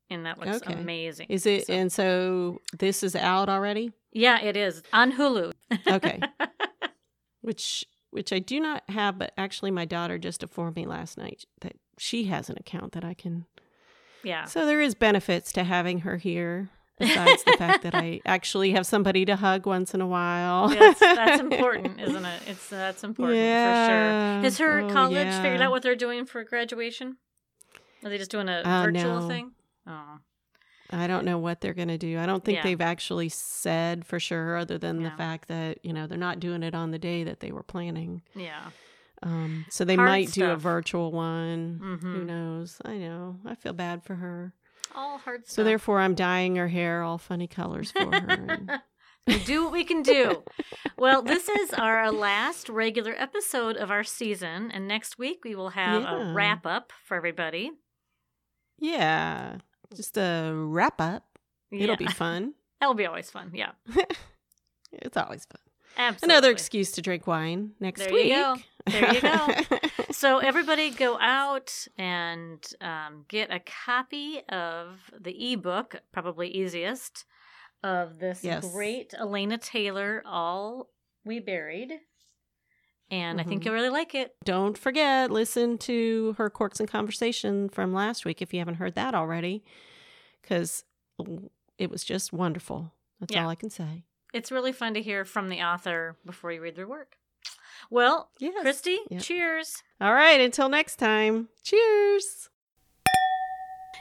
and 0.09 0.25
that 0.25 0.37
looks 0.39 0.57
Okay. 0.61 0.73
amazing. 0.73 1.27
Is 1.29 1.45
it? 1.47 1.65
So- 1.67 1.73
And 1.73 1.91
so 1.91 2.61
this 2.77 3.01
is 3.03 3.15
out 3.15 3.49
already. 3.49 3.91
yeah, 4.13 4.39
it 4.41 4.55
is 4.55 4.83
on 4.93 5.13
Hulu. 5.13 5.51
Okay. 5.87 6.19
Which 7.41 7.85
which 8.11 8.31
I 8.33 8.39
do 8.39 8.59
not 8.59 8.83
have, 8.89 9.17
but 9.19 9.33
actually 9.37 9.71
my 9.71 9.85
daughter 9.85 10.17
just 10.17 10.41
informed 10.43 10.75
me 10.75 10.85
last 10.85 11.17
night 11.17 11.45
that 11.61 11.73
she 11.97 12.25
has 12.25 12.49
an 12.49 12.57
account 12.59 12.91
that 12.93 13.03
I 13.03 13.13
can. 13.13 13.45
yeah, 14.23 14.45
So 14.45 14.65
there 14.65 14.81
is 14.81 14.95
benefits 14.95 15.51
to 15.53 15.63
having 15.63 15.99
her 15.99 16.17
here. 16.17 16.69
Besides 16.99 17.43
the 17.43 17.53
fact 17.59 17.83
that 17.83 17.93
I 17.93 18.21
actually 18.25 18.71
have 18.71 18.87
somebody 18.87 19.23
to 19.25 19.35
hug 19.35 19.67
once 19.67 19.93
in 19.93 20.01
a 20.01 20.07
while. 20.07 20.67
that's, 20.69 20.99
that's 20.99 21.39
important, 21.39 22.01
isn't 22.07 22.25
it? 22.25 22.41
It's 22.47 22.69
that's 22.69 23.03
important 23.03 23.37
for 23.37 23.43
sure. 23.43 24.41
Has 24.41 24.57
her 24.57 24.81
Oh, 24.81 24.89
college 24.89 25.27
yeah. 25.27 25.41
figured 25.43 25.61
out 25.61 25.69
what 25.69 25.83
they're 25.83 25.95
doing 25.95 26.25
for 26.25 26.43
graduation? 26.43 27.17
Are 28.03 28.09
they 28.09 28.17
just 28.17 28.31
doing 28.31 28.49
a 28.49 28.61
Uh, 28.65 28.83
virtual 28.85 29.19
no. 29.21 29.27
thing? 29.27 29.51
Oh, 29.85 30.17
I 30.91 31.07
don't 31.07 31.25
know 31.25 31.37
what 31.37 31.59
they're 31.61 31.73
going 31.73 31.87
to 31.89 31.97
do. 31.97 32.17
I 32.17 32.25
don't 32.25 32.43
think 32.45 32.57
Yeah. 32.57 32.63
they've 32.63 32.81
actually 32.81 33.29
said 33.29 34.05
for 34.05 34.19
sure, 34.19 34.55
other 34.57 34.77
than 34.77 35.03
the 35.03 35.11
fact 35.11 35.47
that 35.49 35.83
you 35.83 35.91
know 35.93 36.07
they're 36.07 36.17
not 36.17 36.39
doing 36.39 36.63
it 36.63 36.73
on 36.75 36.91
the 36.91 36.99
day 36.99 37.23
that 37.23 37.39
they 37.41 37.51
were 37.51 37.63
planning. 37.63 38.21
yeah. 38.35 38.69
Um, 39.23 39.65
so 39.69 39.83
they 39.83 39.95
Hard 39.95 40.09
might 40.09 40.31
do 40.31 40.49
a 40.51 40.55
virtual 40.55 41.11
one. 41.11 41.79
Who 41.81 41.97
hmm 41.97 42.25
knows? 42.27 42.79
I 42.85 42.97
know. 42.97 43.37
I 43.45 43.55
feel 43.55 43.73
bad 43.73 44.03
for 44.03 44.13
her. 44.15 44.53
All 44.95 45.17
hard 45.17 45.45
stuff. 45.47 45.55
So 45.55 45.63
therefore, 45.63 45.99
I'm 45.99 46.13
dyeing 46.13 46.55
her 46.57 46.67
hair 46.67 47.01
all 47.01 47.17
funny 47.17 47.47
colors 47.47 47.91
for 47.91 48.05
her. 48.13 48.29
and- 48.29 48.71
we 49.27 49.39
do 49.39 49.63
what 49.63 49.73
we 49.73 49.83
can 49.83 50.03
do. 50.03 50.43
well, 50.97 51.21
this 51.23 51.49
is 51.49 51.73
our 51.73 52.11
last 52.11 52.69
regular 52.69 53.13
episode 53.17 53.75
of 53.75 53.89
our 53.91 54.03
season, 54.03 54.69
and 54.71 54.87
next 54.87 55.17
week 55.17 55.39
we 55.43 55.55
will 55.55 55.69
have 55.71 56.03
Yeah. 56.03 56.29
a 56.29 56.33
wrap 56.33 56.65
up 56.67 56.93
for 57.03 57.17
everybody. 57.17 57.71
yeah, 58.77 59.57
just 59.95 60.17
a 60.17 60.51
wrap 60.55 60.99
up. 61.01 61.39
It'll 61.71 61.95
be 61.97 62.05
fun. 62.23 62.53
That'll 62.79 62.95
be 62.95 63.05
always 63.05 63.29
fun. 63.31 63.51
Yeah, 63.53 63.71
It's 64.91 65.17
always 65.17 65.45
fun. 65.45 65.59
absolutely. 65.97 66.33
Another 66.35 66.51
excuse 66.51 66.91
to 66.93 67.01
drink 67.01 67.27
wine 67.27 67.71
next 67.79 68.01
There 68.03 68.13
week. 68.13 68.29
There 68.29 68.55
you 68.55 68.55
go. 68.55 68.61
There 68.91 69.13
you 69.15 69.21
go. 69.21 69.77
So 70.11 70.37
everybody 70.39 70.91
go 70.91 71.19
out 71.19 71.87
and 71.97 72.65
um, 72.81 73.25
get 73.27 73.51
a 73.51 73.59
copy 73.85 74.41
of 74.49 74.99
the 75.19 75.53
ebook, 75.53 75.97
probably 76.13 76.47
easiest, 76.49 77.25
of 77.83 78.17
this 78.19 78.43
Yes. 78.43 78.71
great 78.71 79.13
Elena 79.13 79.57
Taylor, 79.57 80.23
All 80.25 80.89
We 81.25 81.39
Buried. 81.39 81.91
And 83.09 83.39
I 83.39 83.43
think 83.45 83.61
Mhm. 83.61 83.65
you'll 83.65 83.73
really 83.75 83.89
like 83.89 84.13
it. 84.13 84.35
Don't 84.43 84.77
forget, 84.77 85.31
listen 85.31 85.77
to 85.79 86.33
her 86.37 86.49
Corks 86.49 86.81
and 86.81 86.89
Conversation 86.89 87.69
from 87.69 87.93
last 87.93 88.25
week 88.25 88.41
if 88.41 88.53
you 88.53 88.59
haven't 88.59 88.75
heard 88.75 88.95
that 88.95 89.15
already, 89.15 89.63
because 90.41 90.83
it 91.77 91.89
was 91.89 92.03
just 92.03 92.33
wonderful. 92.33 92.91
That's 93.19 93.33
Yeah. 93.33 93.43
all 93.45 93.49
I 93.49 93.55
can 93.55 93.69
say. 93.69 94.03
It's 94.33 94.51
really 94.51 94.73
fun 94.73 94.93
to 94.93 95.01
hear 95.01 95.23
from 95.23 95.47
the 95.47 95.61
author 95.61 96.17
before 96.25 96.51
you 96.51 96.61
read 96.61 96.75
their 96.75 96.87
work. 96.87 97.17
Well, 97.89 98.29
Yes. 98.39 98.61
Christy, 98.61 98.99
Yep. 99.09 99.21
cheers. 99.21 99.83
All 100.01 100.13
right. 100.13 100.41
Until 100.41 100.67
next 100.67 100.97
time. 100.97 101.47
Cheers. 101.63 102.49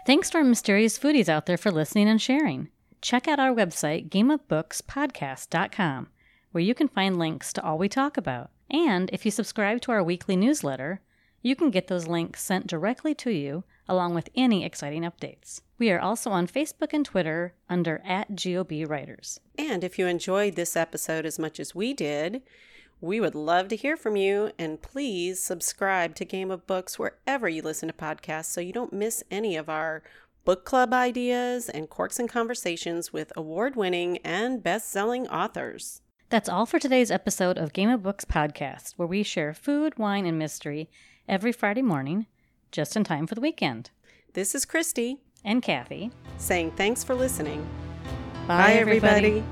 Thanks 0.05 0.31
to 0.31 0.39
our 0.39 0.45
mysterious 0.45 0.99
foodies 0.99 1.29
out 1.29 1.47
there 1.47 1.57
for 1.57 1.71
listening 1.71 2.09
and 2.09 2.21
sharing. 2.21 2.71
Check 3.01 3.29
out 3.29 3.39
our 3.39 3.55
website, 3.55 4.09
gameofbookspodcast.com, 4.09 6.09
where 6.51 6.65
you 6.65 6.75
can 6.75 6.89
find 6.89 7.17
links 7.19 7.53
to 7.53 7.65
all 7.65 7.79
we 7.79 7.89
talk 7.89 8.17
about. 8.17 8.51
And 8.71 9.11
if 9.13 9.25
you 9.25 9.31
subscribe 9.31 9.81
to 9.83 9.93
our 9.93 10.03
weekly 10.03 10.37
newsletter, 10.37 11.01
you 11.43 11.55
can 11.55 11.71
get 11.71 11.87
those 11.87 12.09
links 12.09 12.43
sent 12.43 12.67
directly 12.67 13.15
to 13.15 13.31
you, 13.31 13.65
along 13.89 14.15
with 14.15 14.31
any 14.35 14.65
exciting 14.65 15.03
updates. 15.03 15.61
We 15.79 15.91
are 15.91 16.01
also 16.01 16.31
on 16.31 16.49
Facebook 16.49 16.93
and 16.93 17.05
Twitter 17.05 17.55
under 17.69 18.03
at 18.05 18.35
GOB 18.35 18.85
Writers. 18.85 19.39
And 19.57 19.85
if 19.85 19.99
you 19.99 20.07
enjoyed 20.07 20.57
this 20.57 20.77
episode 20.77 21.25
as 21.25 21.39
much 21.39 21.61
as 21.61 21.75
we 21.75 21.95
did, 21.95 22.43
we 23.01 23.21
would 23.21 23.35
love 23.35 23.69
to 23.69 23.77
hear 23.77 23.97
from 23.97 24.17
you. 24.17 24.51
And 24.59 24.83
please 24.83 25.41
subscribe 25.41 26.15
to 26.17 26.25
Game 26.25 26.51
of 26.51 26.67
Books 26.67 26.99
wherever 26.99 27.49
you 27.49 27.63
listen 27.63 27.89
to 27.89 27.95
podcasts 27.95 28.47
so 28.47 28.61
you 28.61 28.73
don't 28.73 28.93
miss 28.93 29.23
any 29.31 29.55
of 29.57 29.69
our 29.69 30.03
book 30.45 30.65
club 30.65 30.95
ideas 30.95 31.69
and 31.69 31.91
corks 31.91 32.19
and 32.19 32.29
conversations 32.29 33.13
with 33.13 33.33
award 33.37 33.77
winning 33.77 34.19
and 34.19 34.63
best 34.63 34.91
selling 34.91 35.29
authors. 35.29 36.01
That's 36.29 36.49
all 36.49 36.67
for 36.67 36.79
today's 36.79 37.11
episode 37.11 37.57
of 37.57 37.73
Game 37.73 37.89
of 37.89 38.03
Books 38.03 38.25
podcast, 38.25 38.95
where 38.97 39.07
we 39.07 39.23
share 39.23 39.55
food, 39.55 39.97
wine, 39.99 40.27
and 40.27 40.39
mystery 40.39 40.91
every 41.29 41.53
Friday 41.53 41.83
morning, 41.83 42.27
just 42.73 42.97
in 42.97 43.05
time 43.05 43.27
for 43.27 43.35
the 43.37 43.41
weekend. 43.41 43.91
This 44.33 44.55
is 44.55 44.65
Christy 44.65 45.19
And 45.45 45.63
Kathy. 45.63 46.11
saying 46.39 46.73
thanks 46.73 47.05
for 47.05 47.15
listening. 47.15 47.67
Bye, 48.49 48.73
everybody. 48.75 49.45